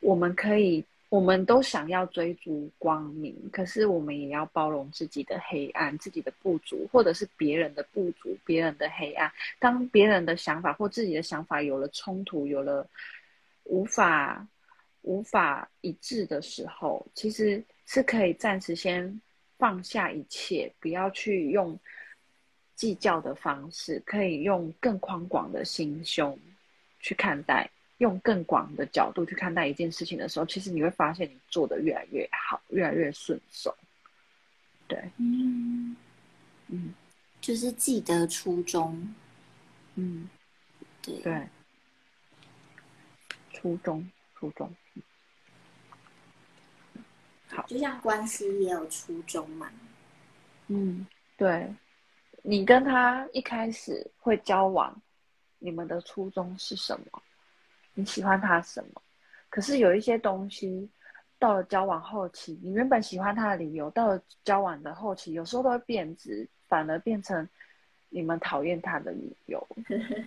[0.00, 9.30] 我们可以，我们都想要追逐光明，可是我们也要包容自己的黑暗、自己的不足，或者是别人的不足、别人的黑暗。
[9.58, 12.88] 当别人的想法或自己的想法有了冲突、有了
[13.64, 14.46] 无法
[15.02, 17.62] 无法一致的时候，其实。
[17.88, 19.20] 是可以暂时先
[19.58, 21.78] 放下一切，不要去用
[22.74, 26.36] 计较的方式，可以用更宽广的心胸
[26.98, 33.74] 去看待，用更广的角度去看待一件事情的时候，其实你会发现你做的越来越好，越来越顺手。
[34.88, 35.96] 对，嗯
[36.68, 36.94] 嗯，
[37.40, 39.14] 就是记得初衷。
[39.94, 40.28] 嗯，
[41.00, 41.48] 对对，
[43.52, 44.70] 初衷初衷。
[47.48, 49.70] 好就像关系也有初衷嘛，
[50.66, 51.06] 嗯，
[51.38, 51.72] 对，
[52.42, 55.00] 你跟他一开始会交往，
[55.58, 57.22] 你们的初衷是什么？
[57.96, 59.02] 你喜欢他什么？
[59.48, 60.88] 可是有一些东西，
[61.38, 67.48] 到了交往后期，你原本喜欢他的理由，到了交往的后期，有时候都会变质，反而变成
[68.10, 69.66] 你们讨厌他的理由。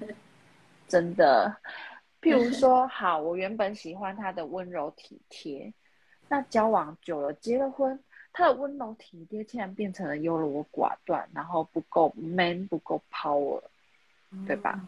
[0.90, 1.56] 真的，
[2.22, 5.72] 譬如说， 好，我原本喜欢他的温柔体贴。
[6.28, 8.00] 那交往久了，结了婚，
[8.34, 13.62] 他的温柔体贴竟然变成了优柔寡断，然后不够 man，不够 power，
[14.48, 14.80] 对吧？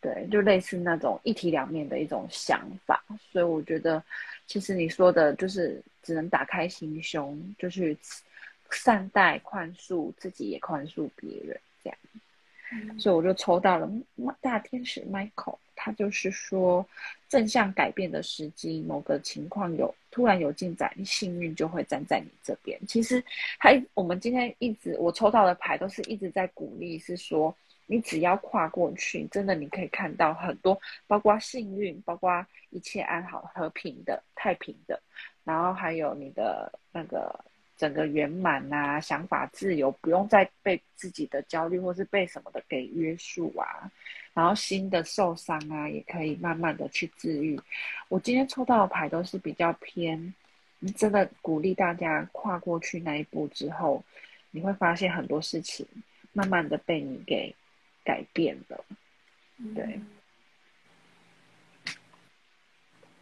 [0.00, 3.02] 对，就类似那种一体两面的一种想法。
[3.32, 4.02] 所以我觉得，
[4.46, 7.96] 其实你说的就是只能打开心胸，就去
[8.70, 11.98] 善待、宽恕自己，也宽恕别人，这样。
[12.98, 13.90] 所以我就抽到了
[14.40, 15.58] 大天使 Michael。
[15.80, 16.84] 他就是说，
[17.28, 22.76] 正向改变的时机，某个情况有突然有进展，你幸运就会站在你这边。
[22.88, 23.22] 其实，
[23.60, 27.56] 他我们今天一直我抽到的牌都是一直在鼓励，是说
[27.88, 35.02] 你只要跨过去，真的你可以看到很多，包括幸运，包括一切安好、和平的、太平的，
[35.42, 37.44] 然后还有你的那个。
[37.78, 43.88] 整个圆满啊，想法自由，不用再被自己的焦虑或是被什么的给约束啊，
[44.34, 47.56] 然后新的受伤啊，也可以慢慢的去治愈。
[48.08, 50.34] 我今天抽到的牌都是比较偏，
[50.96, 54.02] 真的鼓励大家跨过去那一步之后，
[54.50, 55.86] 你会发现很多事情
[56.32, 57.54] 慢慢的被你给
[58.08, 58.84] 改变了。
[59.74, 60.00] 对，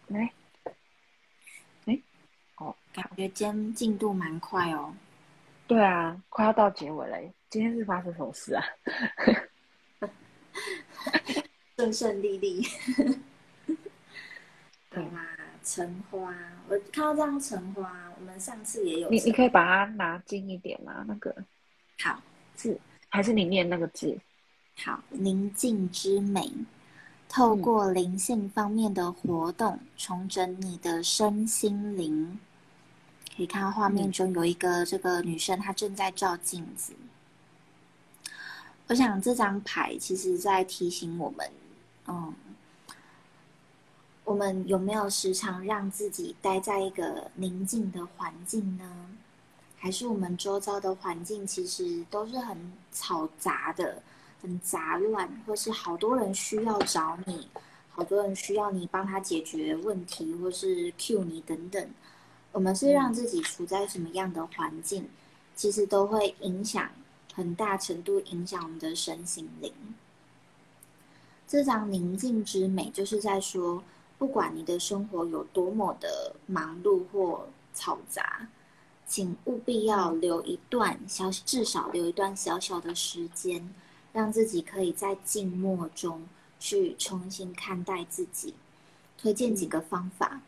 [0.06, 0.32] 来。
[2.58, 4.94] 哦，感觉今天进度蛮快哦。
[5.66, 7.18] 对啊，快要到结尾了。
[7.50, 8.64] 今天是发生什么事啊？
[11.76, 12.62] 顺顺利利。
[14.88, 16.32] 对啊，橙花，
[16.68, 19.10] 我看到这张橙花，我们上次也有。
[19.10, 21.04] 你你可以把它拿近一点吗？
[21.08, 21.34] 那个
[21.98, 22.22] 好
[22.54, 24.16] 字，还是你念那个字？
[24.78, 26.52] 好，宁静之美，
[27.28, 32.38] 透过灵性方面的活动，重整你的身心灵。
[33.34, 36.92] 可以看到画面中有一个这个女生，她正在照镜子。
[38.86, 41.50] 我想这张牌其实在提醒我们，
[42.06, 42.32] 嗯，
[44.24, 49.08] 我们有没有时常让自己待在一个宁静的环境呢？
[49.76, 54.02] 还是我们周遭的环境其实都是很嘈杂的、
[54.42, 57.48] 很杂乱，或是好多人需要找你，
[57.90, 61.88] 好多人需要你帮他解决问题，或是 cue 你等等。
[62.52, 65.08] 我们是让自己处在什么样的环境，
[65.54, 66.90] 其实都会影响
[67.34, 69.72] 很大程度影响我们的身心灵。
[71.46, 73.82] 这张宁静之美就是在说，
[74.18, 78.48] 不管你的生活有多么的忙碌或嘈杂。
[79.08, 83.72] 请务必要留一段小，至少留一段小小的时间，
[84.16, 86.26] 让自己可以在静默中
[86.58, 88.54] 去重新看待自己。
[89.18, 90.40] 推荐几个方法，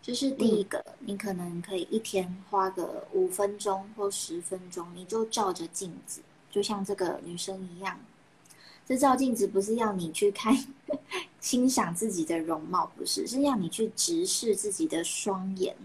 [0.00, 8.00] 就是第一个，你可能可以一天花个五分钟或十分钟，你就照着镜子，就像这个女生一样。
[8.86, 10.56] 这照镜子不是要你去看
[11.42, 15.76] 欣赏自己的容貌，不是，是要你去直视自己的双眼。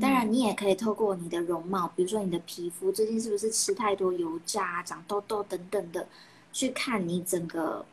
[0.00, 6.08] 当然，你也可以透过你的容貌，比如说你的皮肤最近是不是吃太多油炸、长痘痘等等的，
[6.52, 7.86] 去看你整个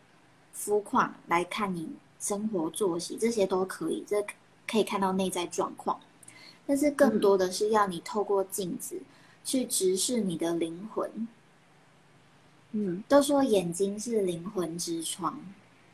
[0.51, 1.87] 肤况，来看你
[2.19, 4.25] 生活作息，这些都可以，这
[4.67, 5.99] 可以看到内在状况。
[6.65, 8.99] 但是更多的是要你透过镜子
[9.45, 11.27] 去直视你的灵魂。
[12.71, 15.39] 嗯，都说眼睛是灵魂之窗，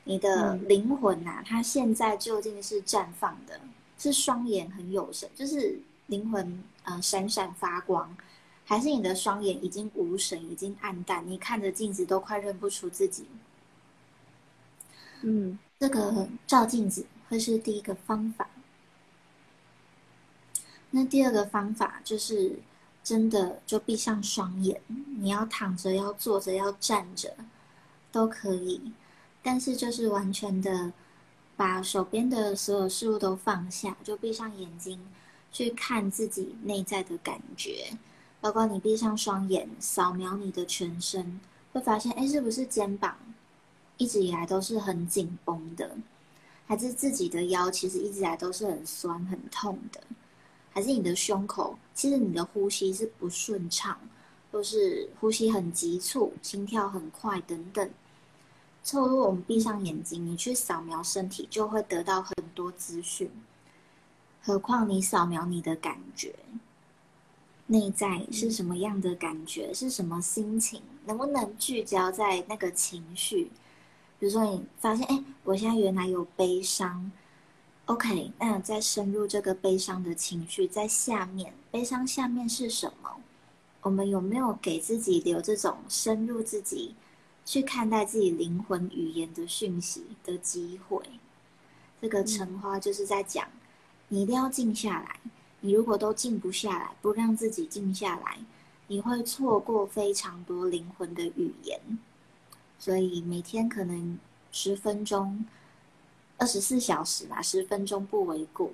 [0.05, 3.59] 你的灵魂呐，它现在究竟是绽放的，
[3.97, 5.81] 是双眼很有神，就是。
[6.07, 8.17] 灵魂呃闪闪发光，
[8.65, 13.27] 还是你的双眼已经无神，已经暗淡，你看着镜子都快认不出自己。
[15.21, 18.49] 嗯，这个照镜子会是第一个方法。
[20.91, 22.59] 那第二个方法就是
[23.03, 24.81] 真的就闭上双眼，
[25.19, 27.35] 你要躺着，要坐着，要站着
[28.11, 28.93] 都可以，
[29.43, 30.93] 但是就是完全的
[31.57, 34.99] 把手边的所有事物都放下，就闭上眼睛。
[35.57, 37.89] 去看自己内在的感觉，
[38.39, 41.39] 包括你闭上双眼，扫描你的全身，
[41.73, 43.17] 会发现，哎，是不是肩膀
[43.97, 45.97] 一直以来都是很紧绷的？
[46.67, 49.99] 还是自己的腰其实一直以来都是很酸、很痛的？
[50.71, 53.99] 还是你的胸口，其实你的呼吸是不顺畅，
[54.51, 57.89] 或是呼吸很急促、心跳很快等等？
[58.85, 63.31] 透过我们闭上眼睛，你去扫描身体，就会得到很多资讯。
[64.47, 66.33] 何况你扫描你的感觉，
[67.65, 73.51] 内在是什么样的感觉，是什么心情，能不能聚焦在那个情绪？
[74.17, 77.11] 比如说你发现，哎，我现在原来有悲伤
[77.87, 83.17] ，OK，那再深入这个悲伤的情绪，在下面，悲伤下面是什么？
[83.81, 86.95] 我们有没有给自己留这种深入自己
[87.43, 91.03] 去看待自己灵魂语言的讯息的机会？
[91.99, 93.45] 这个橙花就是在讲。
[94.09, 95.19] 你一定要静下来。
[95.59, 98.37] 你如果都静不下来，不让自己静下来，
[98.87, 101.79] 你会错过非常多灵魂的语言。
[102.79, 104.19] 所以每天可能
[104.51, 105.45] 十分钟、
[106.37, 108.71] 二十四小时吧，十分钟不为过。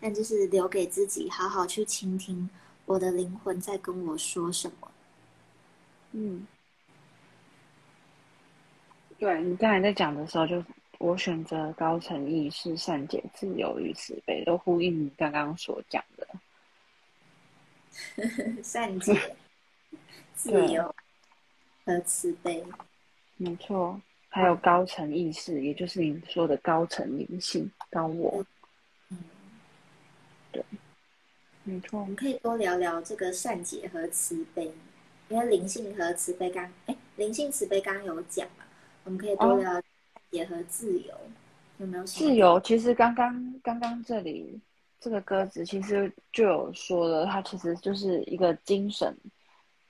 [0.00, 2.50] 但就是留给自己，好好去倾听
[2.84, 4.90] 我的灵魂在跟我说什么。
[6.12, 6.46] 嗯，
[9.18, 10.62] 对你刚才在讲的时候就。
[11.04, 16.26] 我选择高层意识、善解、自由与慈悲，都呼应你刚刚所讲的。
[18.64, 19.36] 善解、
[20.34, 20.94] 自由
[21.84, 22.64] 和慈悲，
[23.36, 24.00] 没错。
[24.30, 28.42] 还有高层意识，也就是你说的高层灵性、高我。
[29.10, 29.18] 嗯，
[30.50, 30.64] 对，
[31.64, 32.00] 没错。
[32.00, 34.72] 我们可以多聊聊这个善解和慈悲，
[35.28, 38.64] 因为灵性和慈悲刚哎，灵性慈悲刚刚有讲嘛，
[39.04, 39.82] 我们可以多聊。
[40.34, 41.14] 结合自由，
[41.78, 42.58] 有没有自由？
[42.58, 44.60] 其实刚刚刚刚这里
[44.98, 49.16] 这个鸽子其实就有说了，它其实就是一个精神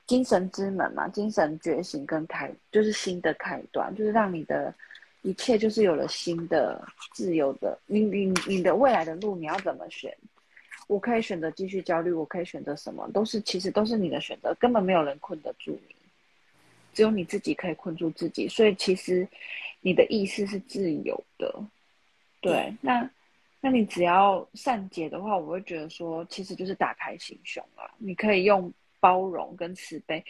[0.06, 4.74] 精神之门嘛，精神觉醒跟开，就是新的开端，就是让你的
[5.22, 7.78] 一切就是有了新的自由的。
[7.86, 10.14] 你你你的未来的路你要怎么选？
[10.88, 13.10] 我可以选择继续焦虑，我可以选择什么？
[13.14, 15.94] 都是其实都是你的选择，根本没有人困得住你。
[16.92, 19.26] 只有你自己可以困住自己，所以其实
[19.84, 21.62] 你的意识是自由的。
[22.40, 23.10] 对，那
[23.60, 27.84] 那你只要善解的话，我会觉得说，其实就是打开心胸啊。
[27.98, 30.24] 你可以用包容跟慈悲，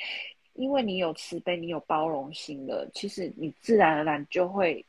[0.54, 4.84] 因为你有慈悲，你有包容心了，其实你自然而然就会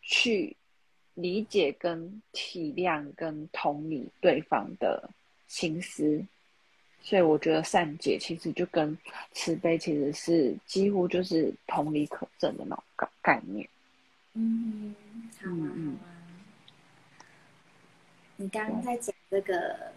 [0.00, 0.56] 去
[1.12, 5.10] 理解、跟体谅、跟同理对方的
[5.48, 6.24] 心思，
[7.02, 8.96] 所以我觉得善解其实就跟
[9.32, 13.68] 慈悲其实是几乎就是同理可证的那种概概念。
[14.34, 14.94] 嗯，
[15.40, 16.08] 好啊，好啊。
[18.36, 19.92] 你刚刚在讲这个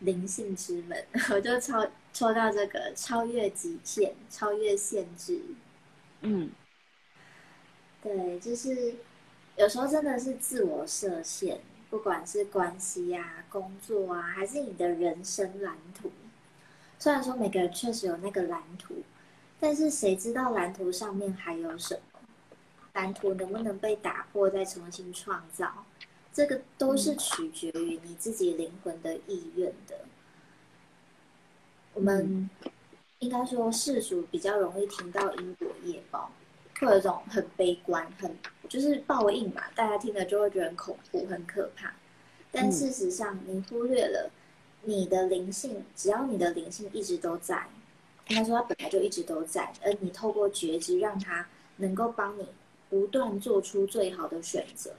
[0.00, 5.40] 灵性之门， 我就抽抽到这个超越极限、超越限制。
[6.22, 6.50] 嗯，
[8.02, 8.96] 对，就是
[9.56, 16.10] 有时候真的是自我设限，不管是关系啊、工作啊，还是你的人生蓝图。
[16.98, 19.02] 虽然说每个人确实有那个蓝图，
[19.60, 22.15] 但是谁知道蓝图上面还有什么？
[22.96, 25.84] 蓝图能不能被打破，再重新创造？
[26.32, 29.98] 这个都是取决于你自己灵魂的意愿的。
[31.92, 32.48] 我们
[33.18, 36.30] 应该说世俗比较容易听到因果业报，
[36.80, 38.34] 会有一种很悲观、很
[38.66, 41.92] 就是报应嘛，大家听了就会觉得很恐怖、很可怕。
[42.50, 44.30] 但事实上，你忽略了
[44.82, 47.66] 你的灵性，只要你的灵性一直都在，
[48.28, 52.46] 应该说它本来就一直都在，而你透过觉知，让它能够帮你。
[52.96, 54.94] 不断做出最好的选择，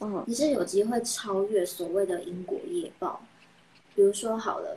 [0.00, 3.24] 嗯，你是有机会超越所谓的因果业报。
[3.94, 4.76] 比如说好了，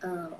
[0.00, 0.32] 嗯，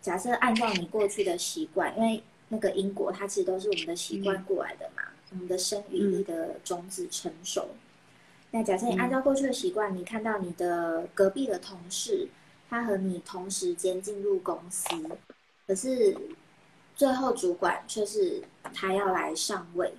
[0.00, 7.68] 假设按照你过去的习惯，因为那个因果它其实都是我们的习惯过来的嘛，我们的生与力的种子成熟。
[8.50, 12.28] 那假设你按照过去的习惯，你看到你的隔壁的同事，
[12.70, 14.88] 他和你同时间进入公司，
[15.66, 16.16] 可是
[16.96, 18.42] 最后主管却是
[18.72, 19.92] 他要来上位。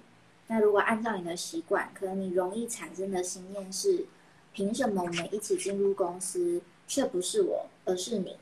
[0.51, 4.07] 那如果按照你的习惯，可能你容易产生的心念是：
[4.51, 8.35] 凭什么我们一起进入公司，却不是我，而是你？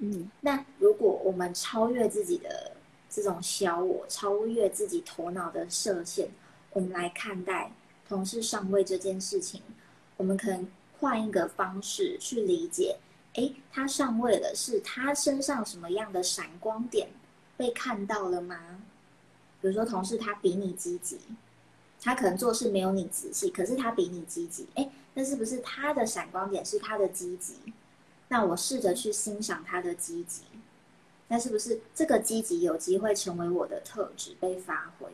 [0.00, 2.72] 嗯，那如果我们超越自己的
[3.08, 6.28] 这种小我，超越自己头脑的设限，
[6.72, 7.72] 我们来看待
[8.06, 9.62] 同事上位这件事情，
[10.18, 10.68] 我们可能
[11.00, 12.98] 换一个方式去理解：
[13.36, 17.08] 诶，他上位了，是他身上什么样的闪光点
[17.56, 18.82] 被看到了吗？
[19.66, 21.18] 比如说，同事他比你积极，
[22.00, 24.68] 他可能做事没有你仔细，可是他比你积极。
[24.76, 27.56] 哎，那是不是他的闪光点是他的积极？
[28.28, 30.42] 那我试着去欣赏他的积极，
[31.26, 35.08] 那是不是这个积极有机会成为我的特质被发挥？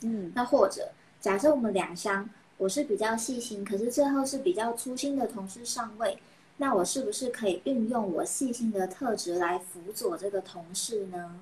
[0.00, 6.18] 嗯，那或者假设我们两相，我是比较细心，可是最后是比较粗心的同事上位，
[6.56, 11.38] 那我是不是可以运用我细心的特质来辅佐这个同事呢？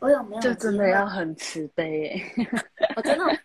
[0.00, 0.42] 我有没有？
[0.42, 2.22] 就真的要很慈悲耶！
[2.96, 3.38] 我真的，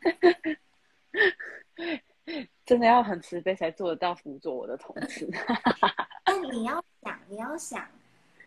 [2.66, 5.30] 真的要很慈悲才做得到辅佐我的同事。
[6.26, 7.86] 但你要想，你要想，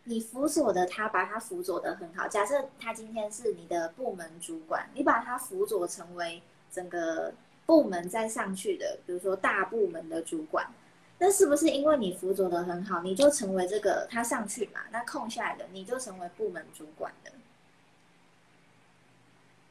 [0.05, 2.27] 你辅佐的他，把他辅佐的很好。
[2.27, 7.33] 假设他今天是你的部门主管，你把他辅佐成为整个
[7.67, 10.67] 部门再上去的，比如说大部门的主管，
[11.19, 14.81] 那是不是因为你辅佐的很好，你就成为这个他上去嘛？
[14.91, 17.31] 那空下来的你就成为部门主管的？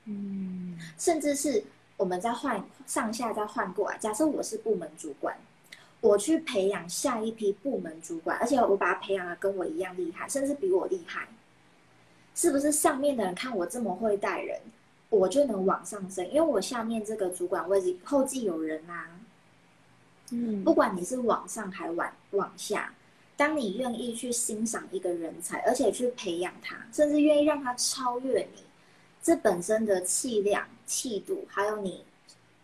[0.07, 1.63] 嗯，甚至是
[1.97, 3.97] 我们再换上下再换过来。
[3.97, 5.37] 假设我是部门主管，
[5.99, 11.27] 我去培养下一批部门主管，而且我把他培养的跟我一样厉害，甚至比我厉害，
[12.35, 14.61] 是不是上面的人看我这么会带人，
[15.09, 16.25] 我就能往上升？
[16.29, 19.09] 因为我下面这个主管位置后继有人啊。
[20.31, 22.93] 嗯，不管你是往上还往往下，
[23.35, 28.63] 当你愿意去欣赏一个人才，而且去培养他，甚至愿意让他超越你。
[29.27, 32.05] 这本身的气量、气度，还有你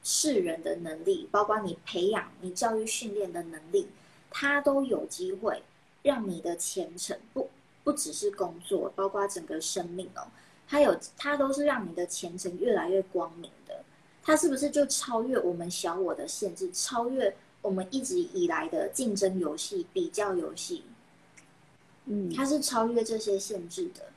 [0.01, 3.89] 世人的能力，包括你培养、你教育训练的能力，
[4.31, 5.61] 它都有机会
[6.03, 7.49] 让你的前程不
[7.83, 10.25] 不只是工作，包括整个生命哦，
[10.65, 13.83] 它有它都是让你的前程越来越光明的。
[14.23, 20.85] 它是不是就超越我们小我的限制，超越我们一直以来的竞争游戏、比较游戏？
[22.05, 24.12] 嗯，它是超越这些限制的。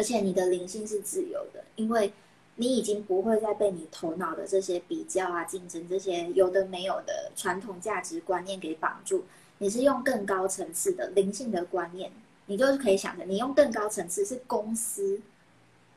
[0.00, 2.10] 而且你的灵性是自由的，因为
[2.56, 9.26] 你已经不会再被你头脑的这些比较啊、竞争这些有的没有的传统价值观念给绑住。
[9.58, 12.10] 你是用更高层次的灵性的观念，
[12.46, 15.20] 你就是可以想着，你用更高层次是公司、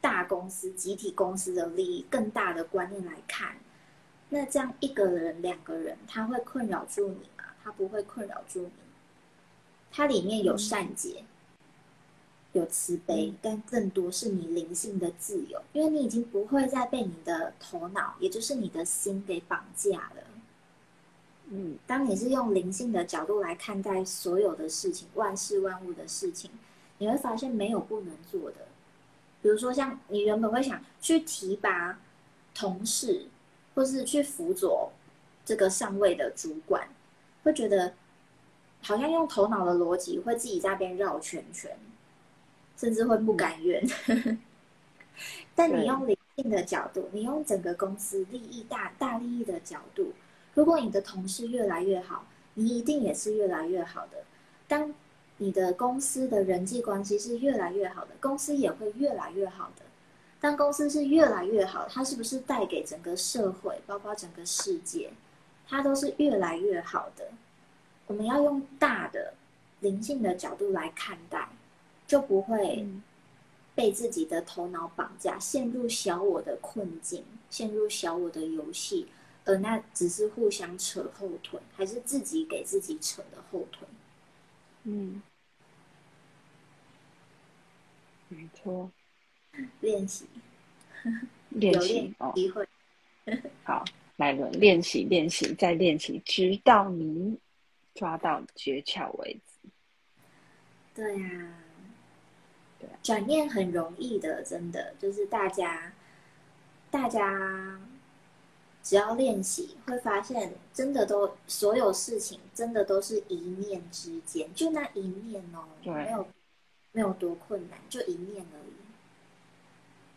[0.02, 3.56] 大公司、集体公司的利益更大的观念来看，
[4.28, 7.46] 那这样一个人、两个人，他会困扰住你吗？
[7.64, 8.72] 他不会困扰住你，
[9.94, 11.24] 它里面有善解。
[12.54, 20.24] 有慈悲，但更多是你灵性的自由，因为你已经不会再被你的头脑，也就是你的心给绑架了。
[21.48, 26.50] 嗯，当你是用灵性的角度来看待所有的事情、万事万物的事情，
[27.00, 28.58] 你会发现没有不能做的。
[29.42, 32.00] 比如说，像你原本会想去提拔
[32.56, 33.26] 同事，
[33.76, 34.92] 或是去辅佐
[35.44, 36.88] 这个上位的主管，
[37.44, 37.94] 会觉得
[38.82, 41.78] 好像用头脑的逻辑会自己在边绕圈圈，
[42.78, 43.84] 甚至会不甘愿。
[45.56, 50.14] 但你用理性的角度，你用整个公司利益大大利益的角度，
[50.54, 54.24] 如果你的同事越来越好，你一定也是越来越好的。
[54.68, 54.94] 当
[55.38, 59.84] 你的公司的人际关系是越来越好的，公司也会越来越好的。
[60.40, 65.12] 当公司是越来越好，它是不是带给整个社会，包括整个世界，
[65.68, 67.30] 它都是越来越好的？
[68.08, 69.34] 我们要用大的
[69.80, 71.43] 灵性的角度来看待，
[72.14, 72.86] 就不会
[73.74, 79.08] 被自己的头脑绑架，陷入小我的困境，陷入小我的游戏，
[79.46, 83.88] 而那只是互相扯后腿，还是自己给自己扯的后腿？
[84.84, 85.24] 嗯，
[88.28, 88.92] 没错。
[89.82, 90.28] 练习，
[91.50, 92.68] 练习哦，机会。
[93.64, 93.84] 好，
[94.18, 97.40] 来了，练习，练习，再练习，直到你
[97.96, 99.68] 抓到诀窍为止。
[100.94, 101.54] 对呀，
[102.84, 105.94] 对，转念很容易的，真的就是大家，
[106.92, 107.80] 大家
[108.82, 116.28] 只要练习，会发现真的都所有事情真的都是一念之间，就那一念哦，没有
[116.92, 118.74] 没有多困难，就一念而已。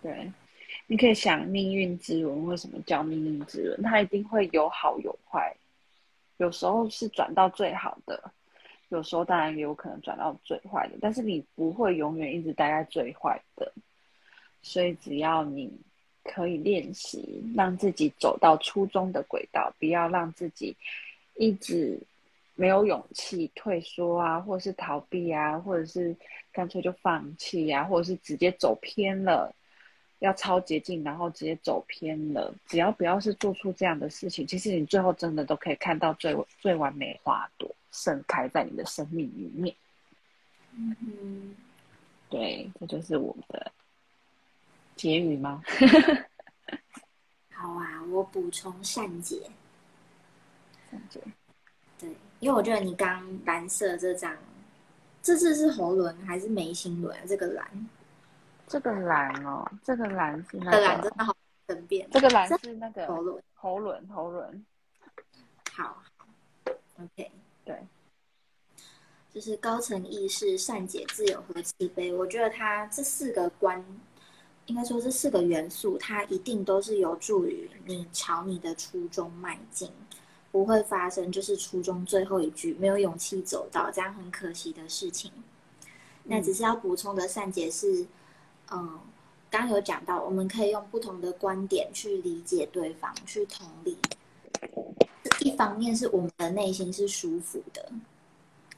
[0.02, 0.32] 对，
[0.88, 3.82] 你可以想命运之轮为什么叫命运之轮？
[3.82, 5.56] 它一定会有好有坏，
[6.38, 8.32] 有时候是转到最好的，
[8.88, 10.96] 有时候当然也有可能转到最坏的。
[11.00, 13.72] 但是你不会永远一直待在最坏的，
[14.62, 15.70] 所以只要你
[16.24, 20.76] 可以练习，让自己走到初衷的轨道，不要让自己
[21.34, 21.98] 一直
[22.54, 26.16] 没有勇气退缩啊，或者是逃避啊，或者是
[26.52, 29.54] 干脆就放弃啊，或者是直接走偏了。
[30.20, 32.50] 要超捷径，然后直接走偏了。
[32.66, 39.74] 只要不要是做出这样的事情，其实你最后真的都可以看到最最完美花朵盛开在你的生命里面。
[40.72, 41.56] 嗯，
[42.28, 43.72] 对，这就是我们的
[44.94, 45.62] 结语吗？
[47.50, 49.50] 好啊，我补充善解。
[50.90, 51.20] 善解。
[51.98, 54.36] 对，因为我觉得你刚蓝色这张，
[55.22, 57.24] 这次是喉轮还是眉心轮啊？
[57.26, 57.88] 这个蓝。
[58.68, 61.34] 这个蓝哦，这个蓝是那个蓝真的好
[61.66, 62.06] 分辨。
[62.10, 64.66] 这个蓝是那个喉轮，喉轮，喉轮。
[65.72, 66.02] 好
[66.98, 67.30] ，OK，
[67.66, 67.76] 对，
[69.34, 72.14] 就是高层意识、善解、自由和慈悲。
[72.14, 73.84] 我觉得它这四个关，
[74.64, 79.90] 应该说这四个元素，它一定都是有助于你朝你的初衷迈进，
[80.50, 85.30] 不会发生就是初衷最后一句没有勇气走到，这样很可惜的事情。
[86.24, 88.06] 那只是要补充的善解是。
[88.72, 88.98] 嗯，
[89.48, 93.96] 刚有讲到，我们可以用不同的观点去理解对方，去同理。
[95.40, 97.92] 一方面是我们的内心是舒服的，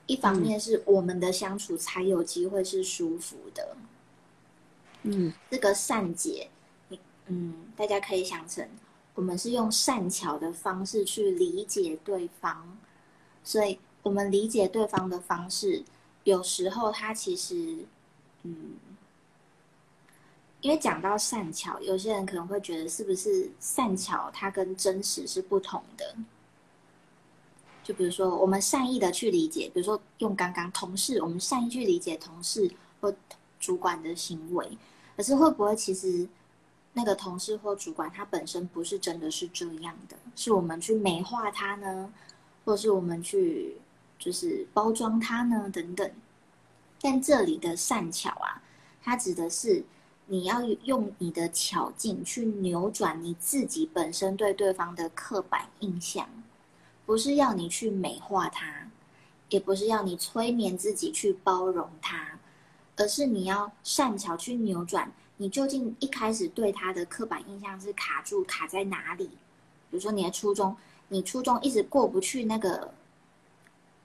[0.06, 3.76] 一方面是我们的相处才有机会是舒服的。
[5.02, 6.48] 嗯，这个善解，
[6.88, 8.68] 你嗯，大家可以想成，
[9.14, 12.76] 我们是用善巧的方式去理解对方，
[13.44, 15.84] 所以我们理解对方的方式，
[16.24, 17.86] 有时候他其实，
[18.42, 18.76] 嗯。
[20.60, 26.16] 因为讲到善巧，有些人可能会觉得是不是善巧它跟真实是不同的？
[27.84, 32.68] 就比如说我们善意的去理解，比如说用刚刚同事，我们善意去理解同事
[33.00, 33.14] 或
[33.60, 34.76] 主管的行为，
[35.16, 36.28] 可是会不会其实
[36.92, 40.16] 那个同事或主管他本身不是真的是这样的？
[40.34, 42.12] 是我们去美化他呢，
[42.64, 43.76] 或是我们去
[44.18, 45.70] 就是包装他呢？
[45.72, 46.10] 等等。
[47.00, 48.60] 但这里的善巧啊，
[49.00, 49.84] 它指的是。
[50.30, 56.28] 你要用你的巧劲去扭转你自己本身对对方的刻板印象，
[57.06, 58.90] 不是要你去美化他，
[59.48, 62.38] 也不是要你催眠自己去包容他，
[62.96, 69.28] 而是你要善巧去扭转你究竟一开始对他的刻板印象是卡住卡在哪里？
[69.90, 70.76] 比如说你的初衷，
[71.08, 72.92] 你初衷一直过不去那个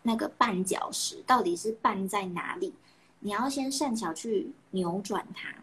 [0.03, 2.73] 那个绊脚石，到底是绊在哪里？
[3.19, 5.53] 你要先善巧去扭转它。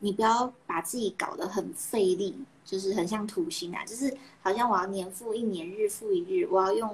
[0.00, 2.34] 你不要把自己搞得很费力，
[2.64, 6.88] 就是很像土星啊，就是好像我要年复一年，日复一日，我要用，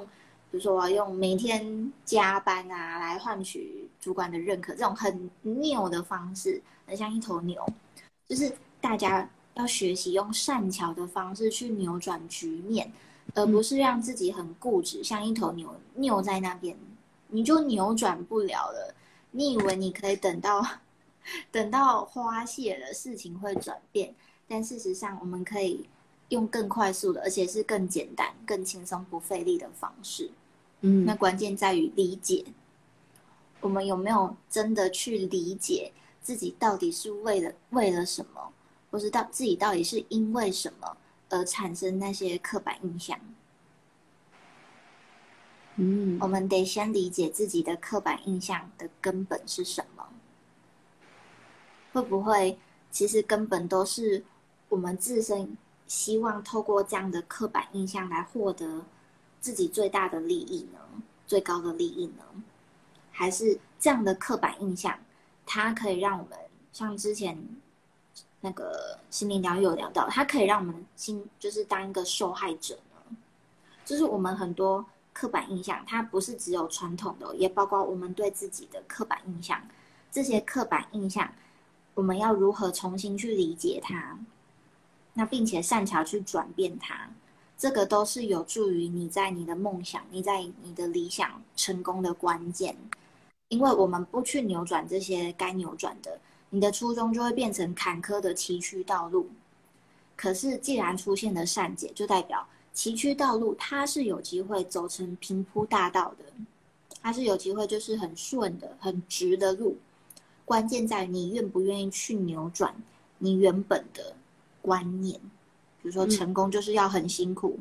[0.50, 7.62] 比如说我要用每天加班啊来换取主管的认可，这种很拗的方式，很像一头牛。
[8.26, 8.50] 就是
[8.80, 12.90] 大家要学习用善巧的方式去扭转局面，
[13.34, 16.74] 而不是让自己很固执，像一头牛拗在那边，
[17.28, 18.94] 你就扭转不了了。
[19.30, 20.64] 你以为你可以等到？
[21.50, 24.14] 等到花谢了，事情会转变。
[24.46, 25.88] 但事实上，我们可以
[26.28, 30.30] 用更快速的，而且是更简单、更轻松、不费力的方式。
[30.80, 32.44] 嗯，那关键在于理解。
[33.60, 38.52] 我们有没有真的去理解自己到底是为了为了什么，
[38.90, 40.96] 或是到自己到底是因为什么
[41.30, 43.18] 而产生那些刻板印象？
[45.76, 49.93] 嗯，我们得先理解自己的刻板印象的根本是什么。
[51.94, 52.58] 会不会
[52.90, 54.24] 其实根本都是
[54.68, 58.84] 我们自身希望透过这样的刻板印象来获得
[59.40, 60.80] 自己最大的利益呢？
[61.24, 62.24] 最高的利益呢？
[63.12, 64.98] 还是这样的刻板印象，
[65.46, 66.36] 它可以让我们
[66.72, 67.38] 像之前
[68.40, 73.16] 那个心灵疗愈有聊到，它可以让我们心就是当一个受害者呢？
[73.84, 79.62] 就是我们很多刻板印象，它不是只有传统的，也包括我们对自己的刻板印象。
[80.10, 81.28] 这些刻板印象，
[81.94, 84.18] 我们要如何重新去理解它？
[85.14, 87.08] 那并且善巧去转变它，
[87.56, 92.76] 这个都是有助于你在你的梦想、你在你的理想成功的关键。
[93.48, 96.18] 因为我们不去扭转这些该扭转的，
[96.50, 99.28] 你的初衷就会变成坎坷的崎岖道路。
[100.16, 106.24] 可是，既然出现了善解，就代表崎岖道路它是有机会走成平铺大道的，
[107.00, 109.76] 它是有机会就是很顺的、很直的路。
[110.44, 112.74] 关键在于你愿不愿意去扭转
[113.18, 114.14] 你原本的
[114.60, 115.18] 观念，
[115.82, 117.58] 比如说成功就是要很辛苦，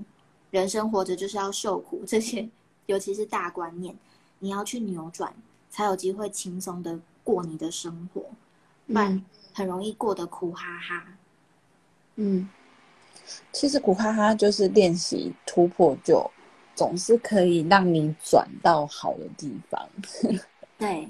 [0.52, 2.50] 人生活着就是要受苦，这些
[2.86, 3.96] 尤其是大观念，
[4.40, 5.34] 你要去扭转。
[5.76, 8.22] 才有机会轻松的过你的生活，
[8.86, 9.26] 不然
[9.56, 11.04] 很容易过得苦哈哈。
[12.18, 12.48] 嗯，
[13.52, 16.30] 其实苦哈哈就是练习突破，就
[16.76, 19.90] 总是可以让你转到好的地方。
[20.78, 21.10] 对，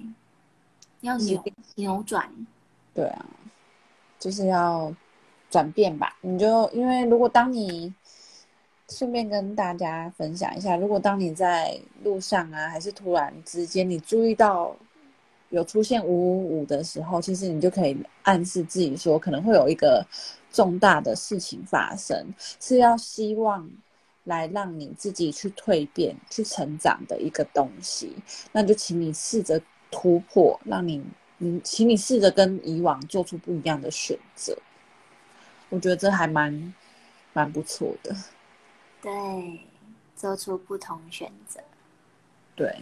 [1.03, 1.43] 要扭
[1.75, 2.29] 扭转。
[2.93, 3.25] 对啊，
[4.19, 4.93] 就是要
[5.49, 6.17] 转变吧。
[6.21, 7.93] 你就因为如果当你。
[8.89, 14.75] 顺便跟大家分享一下，如果当你在路上啊，还是突然之间你注意到
[15.49, 20.05] 有出现五五五的时候，其实你就可以暗示自己说，可能会有一个
[20.51, 22.27] 重大的事情发生，
[22.59, 23.67] 是要希望
[24.25, 28.13] 来让你自己去蜕变、去成长的一个东西。
[28.51, 29.59] 那就请你试着
[29.93, 31.03] 突破，让你，
[31.37, 34.57] 你，请你试着跟以往做出不一样的选择。
[35.69, 36.73] 我觉得这还蛮
[37.31, 38.15] 蛮不错的。
[39.03, 39.59] 对，
[40.15, 41.59] 做出不同选择。
[42.55, 42.75] 对，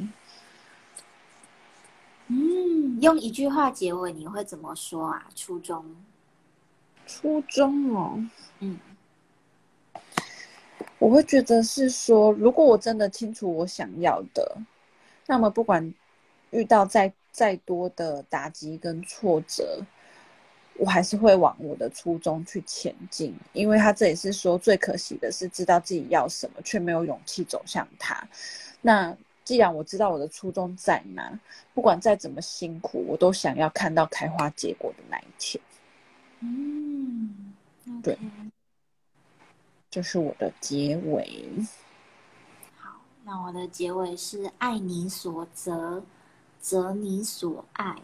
[2.27, 5.27] 嗯，用一句话结尾，你会怎么说啊？
[5.35, 5.83] 初衷，
[7.05, 8.23] 初衷哦，
[8.59, 8.79] 嗯，
[10.97, 14.57] 我会觉得是说，如果我真的清楚我想要的，
[15.27, 15.93] 那么不管
[16.51, 19.81] 遇到再再多的打击跟挫折。
[20.77, 28.27] 我还是会往我的初衷去前进，因为他这里是说最可惜的是知道自己要什么，却没有勇气走向他。
[28.81, 31.39] 那既然我知道我的初衷在哪，
[31.75, 35.63] 不管再怎么辛苦，我都想要看到开花结果的那一天。
[36.39, 37.53] 嗯，
[38.01, 38.17] 对，
[39.91, 41.47] 这是我的结尾。
[42.77, 46.03] 好，那我的结尾是爱你所择，
[46.61, 47.95] 择你所爱。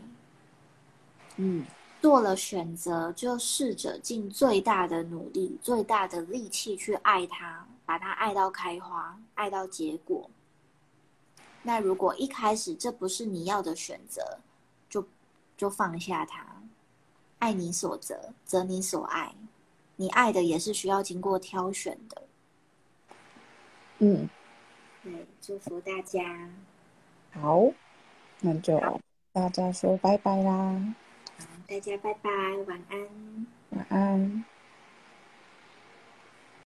[1.38, 1.66] 嗯。
[2.00, 10.30] 做了选择，就试着尽最大的努力、最大的力气去爱他，把他爱到开花，爱到结果。
[11.64, 14.38] 那如果一开始这不是你要的选择，
[14.88, 15.06] 就
[15.58, 16.46] 就放下他，
[17.40, 19.34] 爱你所择，择你所爱。
[19.96, 22.22] 你爱的也是需要经过挑选的。
[23.98, 24.30] 嗯，
[25.04, 26.48] 对，祝福大家。
[27.34, 27.64] 好，
[28.42, 28.80] 那就
[29.34, 30.96] 大家说拜拜啦。
[31.68, 32.30] 大家拜拜，
[32.68, 33.48] 晚安。
[33.72, 34.46] 晚安。